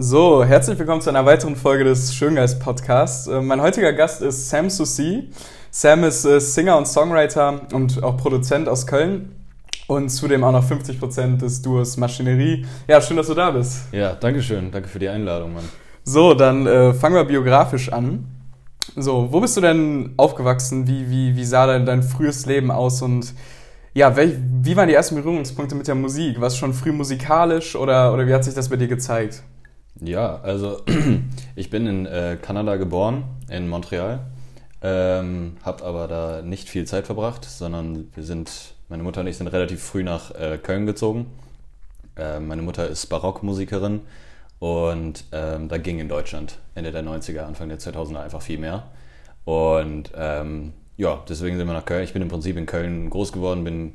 So, 0.00 0.44
herzlich 0.44 0.78
willkommen 0.78 1.00
zu 1.00 1.10
einer 1.10 1.26
weiteren 1.26 1.56
Folge 1.56 1.82
des 1.82 2.14
Schöngeist 2.14 2.60
Podcasts. 2.60 3.26
Äh, 3.26 3.40
mein 3.40 3.60
heutiger 3.60 3.92
Gast 3.92 4.22
ist 4.22 4.48
Sam 4.48 4.70
Susi. 4.70 5.30
Sam 5.72 6.04
ist 6.04 6.24
äh, 6.24 6.38
Singer 6.38 6.78
und 6.78 6.86
Songwriter 6.86 7.62
und 7.72 8.00
auch 8.04 8.16
Produzent 8.16 8.68
aus 8.68 8.86
Köln 8.86 9.34
und 9.88 10.08
zudem 10.10 10.44
auch 10.44 10.52
noch 10.52 10.64
50% 10.64 11.38
des 11.38 11.62
Duos 11.62 11.96
Maschinerie. 11.96 12.64
Ja, 12.86 13.00
schön, 13.00 13.16
dass 13.16 13.26
du 13.26 13.34
da 13.34 13.50
bist. 13.50 13.92
Ja, 13.92 14.12
danke 14.12 14.40
schön. 14.40 14.70
Danke 14.70 14.88
für 14.88 15.00
die 15.00 15.08
Einladung, 15.08 15.54
Mann. 15.54 15.68
So, 16.04 16.32
dann 16.32 16.68
äh, 16.68 16.94
fangen 16.94 17.16
wir 17.16 17.24
biografisch 17.24 17.92
an. 17.92 18.24
So, 18.94 19.32
wo 19.32 19.40
bist 19.40 19.56
du 19.56 19.60
denn 19.60 20.14
aufgewachsen? 20.16 20.86
Wie, 20.86 21.10
wie, 21.10 21.34
wie 21.34 21.44
sah 21.44 21.66
dein, 21.66 21.86
dein 21.86 22.04
frühes 22.04 22.46
Leben 22.46 22.70
aus? 22.70 23.02
Und 23.02 23.34
ja, 23.94 24.14
welch, 24.14 24.34
wie 24.62 24.76
waren 24.76 24.86
die 24.86 24.94
ersten 24.94 25.16
Berührungspunkte 25.16 25.74
mit 25.74 25.88
der 25.88 25.96
Musik? 25.96 26.40
Warst 26.40 26.54
du 26.54 26.60
schon 26.60 26.72
früh 26.72 26.92
musikalisch 26.92 27.74
oder, 27.74 28.14
oder 28.14 28.28
wie 28.28 28.32
hat 28.32 28.44
sich 28.44 28.54
das 28.54 28.68
bei 28.68 28.76
dir 28.76 28.86
gezeigt? 28.86 29.42
Ja, 30.00 30.40
also 30.42 30.82
ich 31.56 31.70
bin 31.70 31.86
in 31.86 32.06
äh, 32.06 32.38
Kanada 32.40 32.76
geboren, 32.76 33.24
in 33.48 33.68
Montreal. 33.68 34.20
Ähm, 34.80 35.56
hab 35.64 35.82
aber 35.82 36.06
da 36.06 36.42
nicht 36.42 36.68
viel 36.68 36.86
Zeit 36.86 37.06
verbracht, 37.06 37.44
sondern 37.44 38.08
wir 38.14 38.22
sind, 38.22 38.74
meine 38.88 39.02
Mutter 39.02 39.22
und 39.22 39.26
ich 39.26 39.36
sind 39.36 39.48
relativ 39.48 39.82
früh 39.82 40.04
nach 40.04 40.32
äh, 40.36 40.58
Köln 40.58 40.86
gezogen. 40.86 41.26
Äh, 42.16 42.38
meine 42.38 42.62
Mutter 42.62 42.86
ist 42.86 43.06
Barockmusikerin 43.06 44.02
und 44.60 45.24
ähm, 45.32 45.68
da 45.68 45.78
ging 45.78 45.98
in 45.98 46.08
Deutschland 46.08 46.58
Ende 46.76 46.92
der 46.92 47.02
90er, 47.02 47.40
Anfang 47.40 47.68
der 47.68 47.80
2000er 47.80 48.20
einfach 48.22 48.42
viel 48.42 48.58
mehr. 48.58 48.84
Und 49.44 50.12
ähm, 50.16 50.74
ja, 50.96 51.24
deswegen 51.28 51.56
sind 51.56 51.66
wir 51.66 51.74
nach 51.74 51.84
Köln. 51.84 52.04
Ich 52.04 52.12
bin 52.12 52.22
im 52.22 52.28
Prinzip 52.28 52.56
in 52.56 52.66
Köln 52.66 53.10
groß 53.10 53.32
geworden, 53.32 53.64
bin 53.64 53.94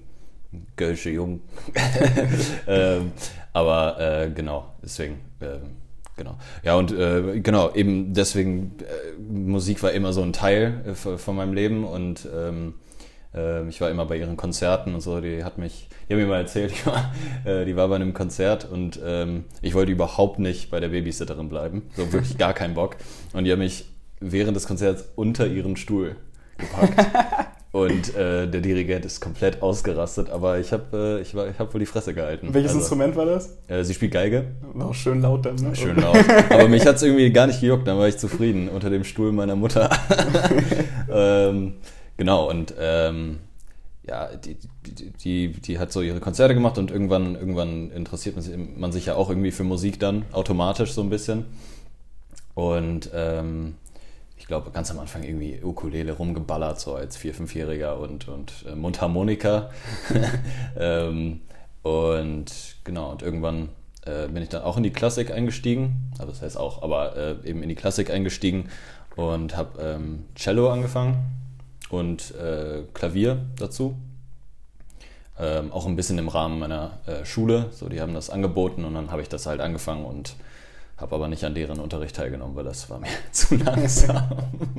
Gölsche 0.75 1.11
Jung. 1.11 1.41
ähm, 2.67 3.13
aber 3.53 3.99
äh, 3.99 4.31
genau, 4.31 4.73
deswegen 4.81 5.19
ähm, 5.41 5.82
Genau. 6.15 6.37
Ja, 6.63 6.75
und 6.75 6.91
äh, 6.91 7.39
genau, 7.39 7.73
eben 7.73 8.13
deswegen, 8.13 8.75
äh, 8.79 9.19
Musik 9.21 9.81
war 9.81 9.91
immer 9.91 10.13
so 10.13 10.21
ein 10.21 10.33
Teil 10.33 10.83
äh, 10.85 10.93
von 10.93 11.35
meinem 11.35 11.53
Leben 11.53 11.85
und 11.85 12.27
ähm, 12.33 12.75
äh, 13.33 13.67
ich 13.67 13.81
war 13.81 13.89
immer 13.89 14.05
bei 14.05 14.17
ihren 14.17 14.37
Konzerten 14.37 14.93
und 14.93 15.01
so. 15.01 15.21
Die 15.21 15.43
hat 15.43 15.57
mich, 15.57 15.89
die 16.07 16.13
haben 16.13 16.21
mir 16.21 16.27
mal 16.27 16.41
erzählt, 16.41 16.71
die 16.77 16.85
war, 16.85 17.13
äh, 17.45 17.65
die 17.65 17.75
war 17.75 17.87
bei 17.87 17.95
einem 17.95 18.13
Konzert 18.13 18.69
und 18.69 18.99
ähm, 19.03 19.45
ich 19.61 19.73
wollte 19.73 19.91
überhaupt 19.91 20.39
nicht 20.39 20.69
bei 20.69 20.79
der 20.79 20.89
Babysitterin 20.89 21.49
bleiben. 21.49 21.83
So 21.95 22.11
wirklich 22.13 22.37
gar 22.37 22.53
keinen 22.53 22.75
Bock. 22.75 22.97
Und 23.33 23.45
die 23.45 23.51
haben 23.51 23.59
mich 23.59 23.85
während 24.19 24.55
des 24.55 24.67
Konzerts 24.67 25.05
unter 25.15 25.47
ihren 25.47 25.75
Stuhl 25.77 26.15
gepackt. 26.57 26.93
Und 27.73 28.15
äh, 28.15 28.47
der 28.47 28.61
Dirigent 28.61 29.03
ist 29.03 29.19
komplett 29.19 29.63
ausgerastet, 29.63 30.29
aber 30.29 30.59
ich 30.59 30.71
habe 30.71 31.17
äh, 31.17 31.21
ich 31.23 31.33
ich 31.33 31.57
hab 31.57 31.73
wohl 31.73 31.79
die 31.79 31.87
Fresse 31.87 32.13
gehalten. 32.13 32.53
Welches 32.53 32.69
also, 32.69 32.81
Instrument 32.81 33.15
war 33.15 33.25
das? 33.25 33.57
Äh, 33.67 33.83
sie 33.83 33.95
spielt 33.95 34.11
Geige. 34.11 34.45
War 34.73 34.89
auch 34.89 34.93
schön 34.93 35.23
laut 35.23 35.43
dann, 35.47 35.55
ne? 35.55 35.75
Schön 35.75 35.95
laut. 35.95 36.17
aber 36.51 36.67
mich 36.67 36.85
hat 36.85 36.97
es 36.97 37.01
irgendwie 37.01 37.31
gar 37.31 37.47
nicht 37.47 37.61
gejuckt, 37.61 37.87
dann 37.87 37.97
war 37.97 38.07
ich 38.07 38.19
zufrieden 38.19 38.69
unter 38.69 38.91
dem 38.91 39.03
Stuhl 39.03 39.31
meiner 39.31 39.55
Mutter. 39.55 39.89
ähm, 41.11 41.73
genau, 42.15 42.47
und 42.47 42.75
ähm, 42.79 43.39
ja, 44.07 44.27
die, 44.35 44.55
die, 44.85 45.09
die, 45.09 45.47
die, 45.53 45.79
hat 45.79 45.91
so 45.91 46.03
ihre 46.03 46.19
Konzerte 46.19 46.53
gemacht 46.53 46.77
und 46.77 46.91
irgendwann, 46.91 47.33
irgendwann 47.33 47.89
interessiert 47.89 48.35
man 48.35 48.43
sich, 48.43 48.55
man 48.55 48.91
sich 48.91 49.07
ja 49.07 49.15
auch 49.15 49.29
irgendwie 49.29 49.49
für 49.49 49.63
Musik 49.63 49.99
dann, 49.99 50.25
automatisch 50.31 50.91
so 50.93 51.01
ein 51.01 51.09
bisschen. 51.09 51.45
Und 52.53 53.09
ähm, 53.15 53.77
ich 54.43 54.47
glaube, 54.47 54.71
ganz 54.71 54.91
am 54.91 54.99
Anfang 54.99 55.23
irgendwie 55.23 55.61
Ukulele 55.63 56.11
rumgeballert, 56.11 56.77
so 56.77 56.95
als 56.95 57.15
Vier-, 57.15 57.33
Fünfjähriger 57.33 57.97
und, 57.97 58.27
und 58.27 58.65
äh, 58.69 58.75
Mundharmonika. 58.75 59.69
ähm, 60.77 61.39
und 61.81 62.51
genau, 62.83 63.11
und 63.11 63.21
irgendwann 63.21 63.69
äh, 64.05 64.27
bin 64.27 64.43
ich 64.43 64.49
dann 64.49 64.63
auch 64.63 64.75
in 64.75 64.83
die 64.83 64.91
Klassik 64.91 65.31
eingestiegen. 65.31 66.11
Also 66.19 66.33
das 66.33 66.41
heißt 66.41 66.57
auch, 66.57 66.83
aber 66.83 67.15
äh, 67.15 67.49
eben 67.49 67.63
in 67.63 67.69
die 67.69 67.75
Klassik 67.75 68.11
eingestiegen 68.11 68.67
und 69.15 69.55
habe 69.55 69.81
ähm, 69.81 70.25
Cello 70.35 70.69
angefangen 70.69 71.23
und 71.89 72.35
äh, 72.35 72.83
Klavier 72.93 73.45
dazu. 73.57 73.95
Ähm, 75.39 75.71
auch 75.71 75.85
ein 75.85 75.95
bisschen 75.95 76.17
im 76.17 76.27
Rahmen 76.27 76.59
meiner 76.59 76.99
äh, 77.05 77.23
Schule. 77.23 77.67
So, 77.71 77.87
die 77.87 78.01
haben 78.01 78.13
das 78.13 78.29
angeboten 78.29 78.83
und 78.83 78.93
dann 78.93 79.09
habe 79.09 79.21
ich 79.21 79.29
das 79.29 79.45
halt 79.45 79.61
angefangen 79.61 80.03
und 80.03 80.35
habe 81.03 81.15
aber 81.15 81.27
nicht 81.27 81.43
an 81.43 81.53
deren 81.53 81.79
Unterricht 81.79 82.15
teilgenommen, 82.15 82.55
weil 82.55 82.63
das 82.63 82.89
war 82.89 82.97
mir 82.97 83.07
zu 83.31 83.55
langsam. 83.55 84.23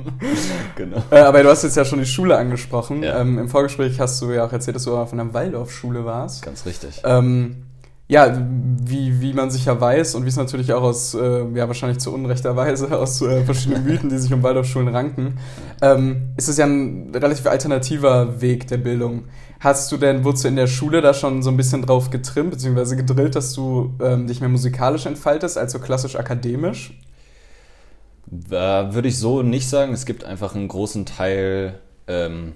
genau. 0.75 1.03
Äh, 1.11 1.19
aber 1.19 1.43
du 1.43 1.49
hast 1.49 1.63
jetzt 1.63 1.77
ja 1.77 1.85
schon 1.85 1.99
die 1.99 2.05
Schule 2.05 2.35
angesprochen. 2.35 3.03
Ja. 3.03 3.21
Ähm, 3.21 3.37
Im 3.37 3.47
Vorgespräch 3.47 3.99
hast 3.99 4.21
du 4.21 4.31
ja 4.31 4.45
auch 4.45 4.51
erzählt, 4.51 4.75
dass 4.75 4.83
du 4.83 4.97
auf 4.97 5.13
einer 5.13 5.33
Waldorfschule 5.33 6.03
warst. 6.03 6.43
Ganz 6.43 6.65
richtig. 6.65 7.01
Ähm, 7.05 7.65
ja, 8.07 8.37
wie, 8.83 9.21
wie 9.21 9.33
man 9.33 9.49
sicher 9.49 9.79
weiß 9.79 10.15
und 10.15 10.25
wie 10.25 10.29
es 10.29 10.35
natürlich 10.35 10.73
auch 10.73 10.81
aus, 10.81 11.13
äh, 11.13 11.45
ja 11.53 11.67
wahrscheinlich 11.67 11.99
zu 11.99 12.13
unrechter 12.13 12.55
Weise, 12.55 12.97
aus 12.97 13.21
äh, 13.21 13.43
verschiedenen 13.43 13.83
Mythen, 13.83 14.09
die 14.09 14.17
sich 14.17 14.33
um 14.33 14.41
Waldorfschulen 14.41 14.87
ranken, 14.87 15.37
ähm, 15.81 16.33
ist 16.37 16.49
es 16.49 16.57
ja 16.57 16.65
ein 16.65 17.11
relativ 17.13 17.45
alternativer 17.45 18.41
Weg 18.41 18.67
der 18.67 18.77
Bildung. 18.77 19.25
Hast 19.59 19.91
du 19.91 19.97
denn, 19.97 20.23
wurdest 20.23 20.43
du 20.43 20.49
in 20.49 20.55
der 20.55 20.67
Schule 20.67 21.01
da 21.01 21.13
schon 21.13 21.41
so 21.41 21.49
ein 21.49 21.57
bisschen 21.57 21.81
drauf 21.81 22.09
getrimmt, 22.09 22.51
beziehungsweise 22.51 22.95
gedrillt, 22.95 23.35
dass 23.35 23.53
du 23.53 23.93
ähm, 24.01 24.27
dich 24.27 24.39
mehr 24.39 24.49
musikalisch 24.49 25.05
entfaltest, 25.05 25.57
als 25.57 25.71
so 25.71 25.79
klassisch 25.79 26.15
akademisch? 26.15 26.93
Da 28.27 28.93
würde 28.93 29.07
ich 29.07 29.17
so 29.17 29.43
nicht 29.43 29.69
sagen. 29.69 29.93
Es 29.93 30.05
gibt 30.05 30.23
einfach 30.23 30.55
einen 30.55 30.67
großen 30.67 31.05
Teil, 31.05 31.79
ähm, 32.07 32.53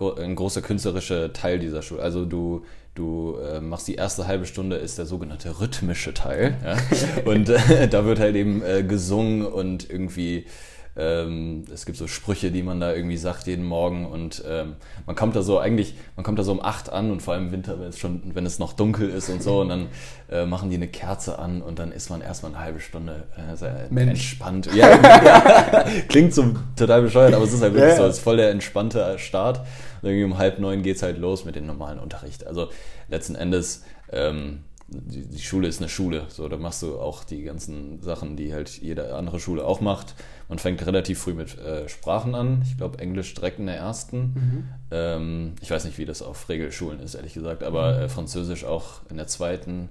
ein 0.00 0.36
großer 0.36 0.62
künstlerischer 0.62 1.32
Teil 1.32 1.58
dieser 1.58 1.82
Schule. 1.82 2.02
Also 2.02 2.24
du, 2.24 2.64
du 2.94 3.36
äh, 3.36 3.60
machst 3.60 3.88
die 3.88 3.94
erste 3.96 4.26
halbe 4.26 4.46
Stunde, 4.46 4.76
ist 4.76 4.98
der 4.98 5.06
sogenannte 5.06 5.60
rhythmische 5.60 6.14
Teil. 6.14 6.56
Ja? 6.64 6.76
Und 7.30 7.48
äh, 7.48 7.88
da 7.90 8.04
wird 8.04 8.20
halt 8.20 8.36
eben 8.36 8.62
äh, 8.62 8.82
gesungen 8.82 9.44
und 9.44 9.88
irgendwie 9.90 10.46
ähm, 10.94 11.64
es 11.72 11.86
gibt 11.86 11.96
so 11.96 12.06
Sprüche, 12.06 12.50
die 12.50 12.62
man 12.62 12.78
da 12.78 12.92
irgendwie 12.92 13.16
sagt 13.16 13.46
jeden 13.46 13.64
Morgen 13.64 14.06
und 14.06 14.44
ähm, 14.46 14.74
man 15.06 15.16
kommt 15.16 15.34
da 15.34 15.42
so 15.42 15.58
eigentlich, 15.58 15.94
man 16.16 16.24
kommt 16.24 16.38
da 16.38 16.42
so 16.42 16.52
um 16.52 16.62
acht 16.62 16.90
an 16.90 17.10
und 17.10 17.22
vor 17.22 17.34
allem 17.34 17.46
im 17.46 17.52
Winter, 17.52 17.80
wenn 17.80 17.88
es 17.88 17.98
schon, 17.98 18.22
wenn 18.34 18.44
es 18.44 18.58
noch 18.58 18.74
dunkel 18.74 19.08
ist 19.08 19.30
und 19.30 19.42
so 19.42 19.62
und 19.62 19.70
dann 19.70 19.88
äh, 20.30 20.44
machen 20.44 20.68
die 20.68 20.76
eine 20.76 20.88
Kerze 20.88 21.38
an 21.38 21.62
und 21.62 21.78
dann 21.78 21.92
ist 21.92 22.10
man 22.10 22.20
erstmal 22.20 22.52
eine 22.52 22.60
halbe 22.60 22.80
Stunde 22.80 23.24
äh, 23.36 24.00
entspannt. 24.00 24.68
Ja, 24.74 24.90
ja, 24.90 25.84
klingt 26.08 26.34
so 26.34 26.54
total 26.76 27.02
bescheuert, 27.02 27.32
aber 27.32 27.44
es 27.44 27.54
ist 27.54 27.62
halt 27.62 27.72
wirklich 27.72 27.92
ja, 27.92 27.96
so, 27.96 28.04
es 28.04 28.18
ist 28.18 28.22
voll 28.22 28.36
der 28.36 28.50
entspannte 28.50 29.18
Start. 29.18 29.60
Und 30.02 30.08
irgendwie 30.08 30.24
um 30.24 30.38
halb 30.38 30.58
neun 30.58 30.82
geht 30.82 30.96
es 30.96 31.02
halt 31.02 31.16
los 31.18 31.44
mit 31.44 31.56
dem 31.56 31.66
normalen 31.66 31.98
Unterricht. 31.98 32.46
Also 32.46 32.68
letzten 33.08 33.34
Endes 33.34 33.84
ähm, 34.10 34.64
die, 34.88 35.26
die, 35.26 35.42
Schule 35.42 35.68
ist 35.68 35.80
eine 35.80 35.88
Schule. 35.88 36.26
So, 36.28 36.48
da 36.48 36.56
machst 36.56 36.82
du 36.82 36.98
auch 36.98 37.24
die 37.24 37.42
ganzen 37.42 38.00
Sachen, 38.02 38.36
die 38.36 38.52
halt 38.52 38.70
jede 38.80 39.14
andere 39.14 39.40
Schule 39.40 39.64
auch 39.64 39.80
macht. 39.80 40.14
Man 40.52 40.58
fängt 40.58 40.84
relativ 40.84 41.18
früh 41.18 41.32
mit 41.32 41.56
äh, 41.56 41.88
Sprachen 41.88 42.34
an. 42.34 42.60
Ich 42.62 42.76
glaube, 42.76 42.98
Englisch 42.98 43.32
direkt 43.32 43.58
in 43.58 43.64
der 43.64 43.76
ersten. 43.76 44.18
Mhm. 44.18 44.68
Ähm, 44.90 45.54
ich 45.62 45.70
weiß 45.70 45.86
nicht, 45.86 45.96
wie 45.96 46.04
das 46.04 46.20
auf 46.20 46.46
Regelschulen 46.50 47.00
ist, 47.00 47.14
ehrlich 47.14 47.32
gesagt, 47.32 47.62
aber 47.62 47.94
mhm. 47.94 48.02
äh, 48.02 48.08
Französisch 48.10 48.66
auch 48.66 49.00
in 49.08 49.16
der 49.16 49.26
zweiten. 49.28 49.88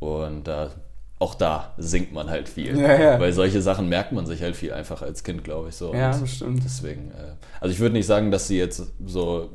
Und 0.00 0.46
da, 0.46 0.72
auch 1.18 1.34
da 1.34 1.72
singt 1.78 2.12
man 2.12 2.28
halt 2.28 2.50
viel. 2.50 2.78
Ja, 2.78 3.00
ja. 3.00 3.18
Weil 3.18 3.32
solche 3.32 3.62
Sachen 3.62 3.88
merkt 3.88 4.12
man 4.12 4.26
sich 4.26 4.42
halt 4.42 4.56
viel 4.56 4.74
einfacher 4.74 5.06
als 5.06 5.24
Kind, 5.24 5.42
glaube 5.42 5.70
ich. 5.70 5.76
So. 5.76 5.94
Ja, 5.94 6.14
bestimmt. 6.14 6.62
Deswegen, 6.62 7.10
äh, 7.12 7.36
also 7.58 7.72
ich 7.72 7.80
würde 7.80 7.94
nicht 7.94 8.06
sagen, 8.06 8.30
dass 8.30 8.46
sie 8.46 8.58
jetzt 8.58 8.92
so 9.06 9.52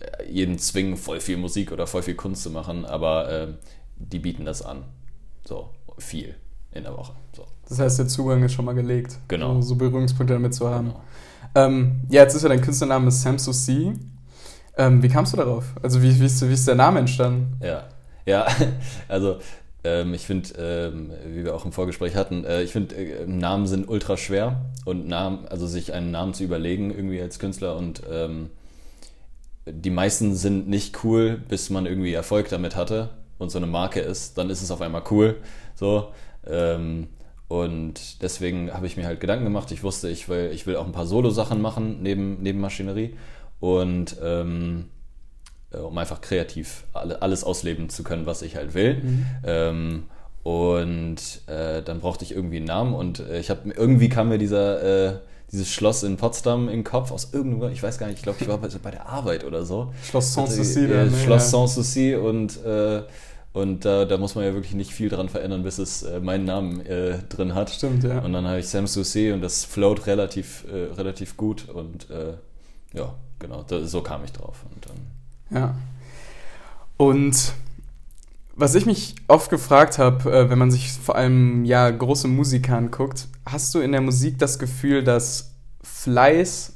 äh, 0.00 0.28
jeden 0.28 0.58
zwingen, 0.58 0.96
voll 0.96 1.20
viel 1.20 1.36
Musik 1.36 1.70
oder 1.70 1.86
voll 1.86 2.02
viel 2.02 2.16
Kunst 2.16 2.42
zu 2.42 2.50
machen, 2.50 2.84
aber 2.84 3.30
äh, 3.30 3.46
die 3.94 4.18
bieten 4.18 4.44
das 4.44 4.60
an. 4.60 4.86
So, 5.44 5.70
viel 5.98 6.34
in 6.72 6.82
der 6.82 6.96
Woche. 6.96 7.12
So. 7.36 7.46
Das 7.68 7.78
heißt, 7.78 7.98
der 7.98 8.08
Zugang 8.08 8.42
ist 8.42 8.52
schon 8.52 8.64
mal 8.64 8.74
gelegt. 8.74 9.18
Genau. 9.28 9.52
Um 9.52 9.62
so 9.62 9.74
Berührungspunkte 9.74 10.34
damit 10.34 10.54
zu 10.54 10.68
haben. 10.68 10.88
Genau. 10.88 11.00
Ähm, 11.54 12.00
ja, 12.08 12.22
jetzt 12.22 12.34
ist 12.34 12.42
ja 12.42 12.48
dein 12.48 12.60
Künstlername 12.60 13.10
Sam 13.10 13.38
Susi. 13.38 13.92
Ähm, 14.76 15.02
wie 15.02 15.08
kamst 15.08 15.32
du 15.32 15.36
darauf? 15.36 15.64
Also, 15.82 16.02
wie, 16.02 16.18
wie, 16.20 16.26
ist, 16.26 16.46
wie 16.46 16.52
ist 16.52 16.66
der 16.66 16.74
Name 16.74 16.98
entstanden? 16.98 17.56
Ja, 17.62 17.84
ja, 18.26 18.46
also 19.08 19.38
ähm, 19.84 20.14
ich 20.14 20.22
finde, 20.22 20.48
ähm, 20.58 21.12
wie 21.26 21.44
wir 21.44 21.54
auch 21.54 21.64
im 21.64 21.72
Vorgespräch 21.72 22.16
hatten, 22.16 22.44
äh, 22.44 22.62
ich 22.62 22.72
finde, 22.72 22.96
äh, 22.96 23.26
Namen 23.26 23.66
sind 23.66 23.88
ultra 23.88 24.16
schwer 24.16 24.64
und 24.84 25.06
Namen, 25.06 25.46
also 25.46 25.66
sich 25.66 25.92
einen 25.92 26.10
Namen 26.10 26.34
zu 26.34 26.42
überlegen 26.42 26.90
irgendwie 26.90 27.20
als 27.20 27.38
Künstler 27.38 27.76
und 27.76 28.02
ähm, 28.10 28.50
die 29.66 29.90
meisten 29.90 30.34
sind 30.34 30.68
nicht 30.68 31.04
cool, 31.04 31.40
bis 31.48 31.70
man 31.70 31.86
irgendwie 31.86 32.12
Erfolg 32.12 32.48
damit 32.48 32.76
hatte 32.76 33.10
und 33.38 33.50
so 33.50 33.58
eine 33.58 33.66
Marke 33.66 34.00
ist, 34.00 34.36
dann 34.38 34.50
ist 34.50 34.62
es 34.62 34.70
auf 34.70 34.80
einmal 34.80 35.04
cool. 35.10 35.36
So. 35.74 36.08
Und 37.54 38.22
deswegen 38.22 38.72
habe 38.72 38.86
ich 38.86 38.96
mir 38.96 39.06
halt 39.06 39.20
Gedanken 39.20 39.44
gemacht. 39.44 39.70
Ich 39.70 39.84
wusste, 39.84 40.08
ich 40.08 40.28
will, 40.28 40.50
ich 40.52 40.66
will 40.66 40.76
auch 40.76 40.86
ein 40.86 40.92
paar 40.92 41.06
Solo-Sachen 41.06 41.60
machen 41.60 42.02
neben, 42.02 42.42
neben 42.42 42.60
Maschinerie. 42.60 43.14
Und 43.60 44.16
ähm, 44.22 44.86
äh, 45.70 45.78
um 45.78 45.96
einfach 45.96 46.20
kreativ 46.20 46.84
alles 46.92 47.44
ausleben 47.44 47.90
zu 47.90 48.02
können, 48.02 48.26
was 48.26 48.42
ich 48.42 48.56
halt 48.56 48.74
will. 48.74 48.94
Mhm. 48.94 49.26
Ähm, 49.44 50.02
und 50.42 51.16
äh, 51.46 51.82
dann 51.82 52.00
brauchte 52.00 52.24
ich 52.24 52.32
irgendwie 52.32 52.56
einen 52.56 52.66
Namen 52.66 52.92
und 52.92 53.20
äh, 53.20 53.38
ich 53.38 53.48
habe 53.48 53.70
irgendwie 53.70 54.10
kam 54.10 54.28
mir 54.28 54.36
dieser 54.36 55.12
äh, 55.12 55.18
dieses 55.50 55.70
Schloss 55.70 56.02
in 56.02 56.18
Potsdam 56.18 56.68
im 56.68 56.84
Kopf 56.84 57.12
aus 57.12 57.30
irgendwo, 57.32 57.68
ich 57.68 57.82
weiß 57.82 57.96
gar 57.96 58.08
nicht, 58.08 58.16
ich 58.16 58.22
glaube, 58.24 58.38
ich 58.42 58.48
war 58.48 58.58
bei, 58.58 58.68
bei, 58.82 58.90
der 58.90 59.06
Arbeit 59.06 59.44
oder 59.44 59.64
so. 59.64 59.94
Schloss 60.02 60.34
Sanssouci. 60.34 60.84
Äh, 60.84 61.10
Schloss 61.10 61.50
Sanssouci 61.50 62.16
und 62.16 62.62
äh, 62.62 62.98
Und 62.98 63.04
da, 63.84 64.04
da 64.04 64.18
muss 64.18 64.34
man 64.34 64.44
ja 64.44 64.52
wirklich 64.52 64.74
nicht 64.74 64.92
viel 64.92 65.08
dran 65.08 65.28
verändern, 65.28 65.62
bis 65.62 65.78
es 65.78 66.02
äh, 66.02 66.18
meinen 66.18 66.44
Namen 66.44 66.84
äh, 66.84 67.18
drin 67.28 67.54
hat. 67.54 67.70
Stimmt, 67.70 68.02
ja. 68.02 68.18
Und 68.18 68.32
dann 68.32 68.46
habe 68.46 68.58
ich 68.58 68.68
Sam 68.68 68.88
Susi 68.88 69.30
und 69.30 69.42
das 69.42 69.64
float 69.64 70.08
relativ, 70.08 70.64
äh, 70.68 70.92
relativ 70.94 71.36
gut. 71.36 71.68
Und 71.68 72.10
äh, 72.10 72.34
ja, 72.92 73.14
genau, 73.38 73.62
da, 73.62 73.84
so 73.86 74.02
kam 74.02 74.24
ich 74.24 74.32
drauf. 74.32 74.64
Und 74.74 74.86
dann 74.86 75.56
Ja. 75.56 75.74
Und 76.96 77.52
was 78.56 78.74
ich 78.74 78.86
mich 78.86 79.14
oft 79.28 79.50
gefragt 79.50 79.98
habe, 79.98 80.32
äh, 80.32 80.50
wenn 80.50 80.58
man 80.58 80.72
sich 80.72 80.90
vor 80.90 81.14
allem 81.14 81.64
ja 81.64 81.88
große 81.90 82.26
Musiker 82.26 82.76
anguckt, 82.76 83.28
hast 83.46 83.72
du 83.74 83.78
in 83.78 83.92
der 83.92 84.00
Musik 84.00 84.36
das 84.38 84.58
Gefühl, 84.58 85.04
dass 85.04 85.52
Fleiß 85.82 86.72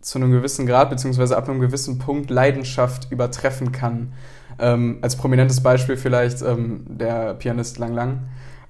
zu 0.00 0.18
einem 0.18 0.32
gewissen 0.32 0.66
Grad 0.66 0.88
beziehungsweise 0.88 1.36
ab 1.36 1.48
einem 1.48 1.60
gewissen 1.60 1.98
Punkt 1.98 2.30
Leidenschaft 2.30 3.10
übertreffen 3.10 3.70
kann? 3.70 4.14
Ähm, 4.58 4.98
als 5.02 5.16
prominentes 5.16 5.62
Beispiel 5.62 5.96
vielleicht 5.96 6.42
ähm, 6.42 6.84
der 6.86 7.34
Pianist 7.34 7.78
Lang 7.78 7.94
Lang, 7.94 8.18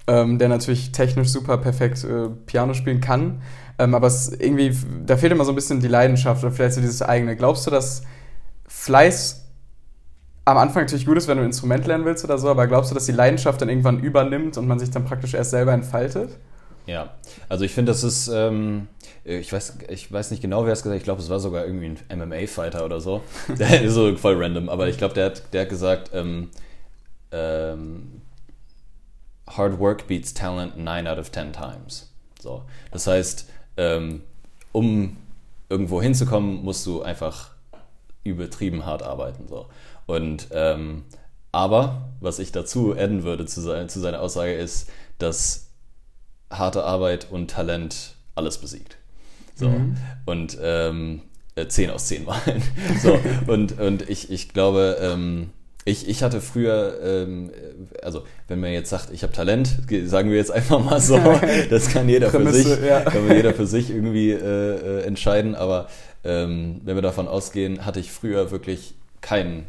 ähm, 0.07 0.39
der 0.39 0.49
natürlich 0.49 0.93
technisch 0.93 1.29
super 1.29 1.59
perfekt 1.59 2.05
äh, 2.05 2.29
Piano 2.47 2.75
spielen 2.75 3.01
kann, 3.01 3.43
ähm, 3.79 3.95
aber 3.95 4.07
es 4.07 4.33
irgendwie 4.33 4.77
da 5.07 5.17
fehlt 5.17 5.33
immer 5.33 5.45
so 5.45 5.53
ein 5.53 5.55
bisschen 5.55 5.81
die 5.81 5.89
Leidenschaft 5.89 6.43
oder 6.43 6.53
vielleicht 6.53 6.75
so 6.75 6.81
dieses 6.81 7.03
eigene. 7.03 7.37
Glaubst 7.37 7.67
du, 7.67 7.71
dass 7.71 8.03
Fleiß 8.67 9.43
am 10.45 10.57
Anfang 10.57 10.83
natürlich 10.83 11.07
gut 11.07 11.17
ist, 11.17 11.29
wenn 11.29 11.37
du 11.37 11.45
ein 11.45 11.47
Instrument 11.47 11.87
lernen 11.87 12.05
willst 12.05 12.25
oder 12.25 12.39
so, 12.39 12.49
aber 12.49 12.67
glaubst 12.67 12.91
du, 12.91 12.95
dass 12.95 13.07
die 13.07 13.13
Leidenschaft 13.13 13.61
dann 13.61 13.69
irgendwann 13.69 14.01
übernimmt 14.01 14.57
und 14.59 14.67
man 14.67 14.79
sich 14.79 14.91
dann 14.91 15.05
praktisch 15.05 15.35
erst 15.35 15.51
selber 15.51 15.73
entfaltet? 15.73 16.39
Ja, 16.87 17.15
also 17.49 17.65
ich 17.65 17.73
finde, 17.73 17.93
das 17.93 18.03
ist, 18.03 18.29
ähm, 18.29 18.89
ich, 19.25 19.53
weiß, 19.53 19.79
ich 19.89 20.11
weiß 20.11 20.31
nicht 20.33 20.41
genau, 20.41 20.65
wer 20.65 20.73
es 20.73 20.83
gesagt 20.83 20.95
hat, 20.95 20.99
ich 20.99 21.05
glaube, 21.05 21.23
es 21.23 21.31
war 21.31 21.39
sogar 21.39 21.65
irgendwie 21.65 21.97
ein 22.09 22.19
MMA-Fighter 22.19 22.85
oder 22.85 23.01
so. 23.01 23.23
Der 23.49 23.83
ist 23.83 23.95
so 23.95 24.17
voll 24.17 24.43
random, 24.43 24.69
aber 24.69 24.89
ich 24.89 24.99
glaube, 24.99 25.15
der 25.15 25.27
hat, 25.27 25.43
der 25.53 25.63
hat 25.63 25.69
gesagt, 25.69 26.11
ähm, 26.13 26.51
ähm, 27.31 28.23
Hard 29.49 29.79
work 29.79 30.07
beats 30.07 30.35
talent 30.35 30.77
9 30.77 31.07
out 31.07 31.19
of 31.19 31.31
10 31.31 31.53
times. 31.53 32.11
So. 32.41 32.63
Das 32.91 33.07
heißt, 33.07 33.49
ähm, 33.77 34.23
um 34.73 35.17
irgendwo 35.69 36.03
hinzukommen, 36.03 36.63
musst 36.65 36.87
du 36.87 37.03
einfach 37.03 37.51
übertrieben 38.25 38.85
hart 38.85 39.03
arbeiten. 39.03 39.47
So. 39.49 39.67
Und 40.07 40.49
ähm, 40.53 41.05
aber 41.53 42.09
was 42.21 42.39
ich 42.39 42.51
dazu 42.51 42.93
adden 42.93 43.25
würde 43.25 43.47
zu, 43.47 43.61
sein, 43.61 43.89
zu 43.89 44.01
seiner 44.01 44.21
Aussage 44.21 44.55
ist, 44.55 44.91
dass 45.19 45.72
harte 46.53 46.85
Arbeit 46.85 47.29
und 47.31 47.51
Talent 47.51 48.15
alles 48.35 48.59
besiegt. 48.59 48.97
So. 49.55 49.69
Mhm. 49.69 49.97
Und 50.25 50.59
ähm, 50.63 51.23
äh, 51.55 51.67
10 51.67 51.91
aus 51.91 52.07
10 52.07 52.25
Malen. 52.25 52.63
so. 53.03 53.19
Und, 53.47 53.79
und 53.79 54.09
ich, 54.09 54.31
ich 54.31 54.53
glaube, 54.53 54.99
ähm, 55.01 55.51
ich, 55.85 56.09
ich 56.09 56.23
hatte 56.23 56.41
früher, 56.41 56.99
ähm, 57.03 57.51
also 58.03 58.23
wenn 58.49 58.61
man 58.61 58.73
jetzt 58.73 58.91
sagt, 58.91 59.11
ich 59.13 59.23
habe 59.23 59.33
Talent, 59.33 59.79
sagen 60.05 60.31
wir 60.31 60.37
jetzt 60.37 60.53
einfach 60.53 60.83
mal 60.83 61.01
so, 61.01 61.19
das 61.71 61.89
kann 61.89 62.09
jeder 62.09 62.31
für 62.31 62.39
Prämisse, 62.39 62.77
sich, 62.77 62.85
ja. 62.85 63.01
kann 63.01 63.29
jeder 63.29 63.53
für 63.53 63.67
sich 63.67 63.91
irgendwie 63.91 64.31
äh, 64.31 64.37
äh, 64.39 65.03
entscheiden, 65.03 65.55
aber 65.55 65.89
ähm, 66.25 66.81
wenn 66.85 66.95
wir 66.95 67.03
davon 67.03 67.27
ausgehen, 67.27 67.85
hatte 67.85 67.99
ich 67.99 68.13
früher 68.13 68.53
wirklich 68.53 68.95
kein, 69.21 69.67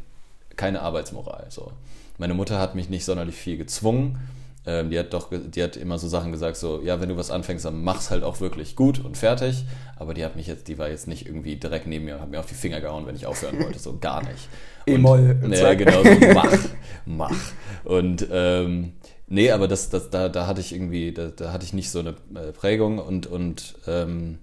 keine 0.56 0.82
Arbeitsmoral. 0.82 1.48
So. 1.50 1.72
Meine 2.20 2.36
Mutter 2.36 2.60
hat 2.60 2.76
mich 2.76 2.90
nicht 2.90 3.06
sonderlich 3.06 3.36
viel 3.36 3.58
gezwungen. 3.58 4.20
Ähm, 4.66 4.90
die 4.90 4.98
hat 4.98 5.14
doch, 5.14 5.30
die 5.32 5.62
hat 5.62 5.76
immer 5.76 5.98
so 6.00 6.08
Sachen 6.08 6.32
gesagt, 6.32 6.56
so, 6.56 6.82
ja, 6.82 7.02
wenn 7.02 7.10
du 7.10 7.18
was 7.18 7.32
anfängst, 7.32 7.66
dann 7.66 7.84
mach's 7.84 8.10
halt 8.12 8.24
auch 8.24 8.40
wirklich 8.40 8.76
gut 8.78 9.04
und 9.04 9.18
fertig. 9.18 9.66
Aber 9.98 10.14
die 10.14 10.24
hat 10.24 10.36
mich 10.38 10.48
jetzt, 10.48 10.68
die 10.70 10.78
war 10.78 10.90
jetzt 10.90 11.08
nicht 11.08 11.26
irgendwie 11.28 11.58
direkt 11.58 11.86
neben 11.88 12.06
mir 12.06 12.16
und 12.16 12.22
hat 12.22 12.30
mir 12.32 12.40
auf 12.40 12.46
die 12.46 12.56
Finger 12.56 12.80
gehauen, 12.80 13.06
wenn 13.06 13.16
ich 13.16 13.26
aufhören 13.26 13.60
wollte, 13.62 13.80
so 13.80 13.98
gar 14.00 14.22
nicht. 14.24 14.48
Und- 14.88 14.94
E-Moll, 14.96 15.38
Ja, 15.52 15.74
genau, 15.76 16.04
so, 16.04 16.10
mach, 16.34 16.58
mach. 17.06 17.36
Und 17.86 18.28
ähm, 18.32 18.94
nee, 19.28 19.50
aber 19.52 19.68
das, 19.68 19.90
das, 19.90 20.10
da, 20.10 20.28
da 20.30 20.46
hatte 20.48 20.60
ich 20.62 20.74
irgendwie, 20.74 21.14
da, 21.14 21.28
da 21.28 21.52
hatte 21.54 21.66
ich 21.66 21.74
nicht 21.74 21.90
so 21.92 22.00
eine 22.00 22.16
äh, 22.36 22.52
Prägung 22.54 23.00
und, 23.00 23.28
und 23.28 23.76
ähm, 23.88 24.40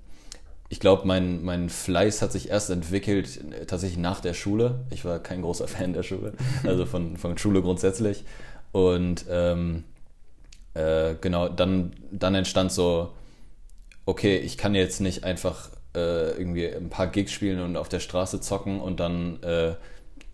ich 0.71 0.81
glaube, 0.81 1.07
mein, 1.07 1.43
mein 1.45 1.69
Fleiß 1.69 2.23
hat 2.23 2.33
sich 2.33 2.49
erst 2.51 2.71
entwickelt 2.71 3.41
äh, 3.53 3.67
tatsächlich 3.67 3.99
nach 3.99 4.21
der 4.21 4.35
Schule. 4.35 4.81
Ich 4.91 5.05
war 5.05 5.19
kein 5.19 5.43
großer 5.43 5.67
Fan 5.69 5.93
der 5.95 6.03
Schule, 6.05 6.33
also 6.65 6.87
von, 6.87 7.17
von 7.17 7.37
Schule 7.39 7.61
grundsätzlich. 7.63 8.25
Und 8.73 9.25
ähm, 9.31 9.85
äh, 10.75 11.15
genau, 11.21 11.49
dann, 11.49 11.93
dann 12.11 12.35
entstand 12.35 12.73
so, 12.73 13.13
okay, 14.07 14.39
ich 14.39 14.59
kann 14.59 14.75
jetzt 14.75 15.01
nicht 15.01 15.25
einfach 15.25 15.71
äh, 15.95 16.31
irgendwie 16.33 16.67
ein 16.67 16.91
paar 16.91 17.09
Gigs 17.09 17.33
spielen 17.33 17.61
und 17.61 17.77
auf 17.77 17.89
der 17.89 18.01
Straße 18.01 18.41
zocken 18.41 18.81
und 18.81 19.01
dann 19.01 19.43
äh, 19.43 19.75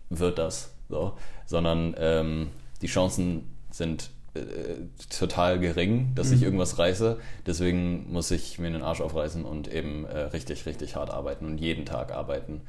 wird 0.09 0.37
das 0.37 0.71
so, 0.89 1.17
sondern 1.45 1.95
ähm, 1.97 2.49
die 2.81 2.87
Chancen 2.87 3.49
sind 3.71 4.09
äh, 4.35 4.75
total 5.09 5.59
gering, 5.59 6.13
dass 6.15 6.31
ich 6.31 6.43
irgendwas 6.43 6.77
reiße. 6.77 7.17
Deswegen 7.45 8.11
muss 8.11 8.31
ich 8.31 8.59
mir 8.59 8.71
den 8.71 8.83
Arsch 8.83 9.01
aufreißen 9.01 9.43
und 9.43 9.71
eben 9.71 10.05
äh, 10.05 10.19
richtig, 10.19 10.65
richtig 10.65 10.95
hart 10.95 11.09
arbeiten 11.09 11.45
und 11.45 11.57
jeden 11.57 11.85
Tag 11.85 12.11
arbeiten. 12.11 12.61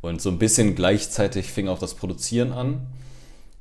Und 0.00 0.20
so 0.20 0.30
ein 0.30 0.38
bisschen 0.38 0.74
gleichzeitig 0.74 1.50
fing 1.50 1.68
auch 1.68 1.78
das 1.78 1.94
Produzieren 1.94 2.52
an, 2.52 2.86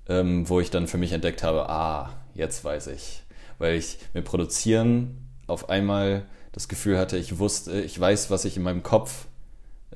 ähm, 0.10 0.50
wo 0.50 0.60
ich 0.60 0.72
dann 0.72 0.88
für 0.88 0.98
mich 0.98 1.14
entdeckt 1.14 1.42
habe, 1.42 1.70
ah, 1.70 2.12
jetzt 2.36 2.66
weiß 2.66 2.88
ich. 2.88 3.23
Weil 3.60 3.76
ich 3.76 3.98
mit 4.14 4.26
Produzieren 4.26 5.28
auf 5.48 5.70
einmal 5.70 6.26
das 6.52 6.68
Gefühl 6.68 6.98
hatte, 6.98 7.18
ich 7.18 7.40
wusste, 7.40 7.82
ich 7.82 8.00
weiß, 8.00 8.30
was 8.30 8.46
ich 8.46 8.58
in 8.58 8.64
meinem 8.64 8.84
Kopf, 8.84 9.26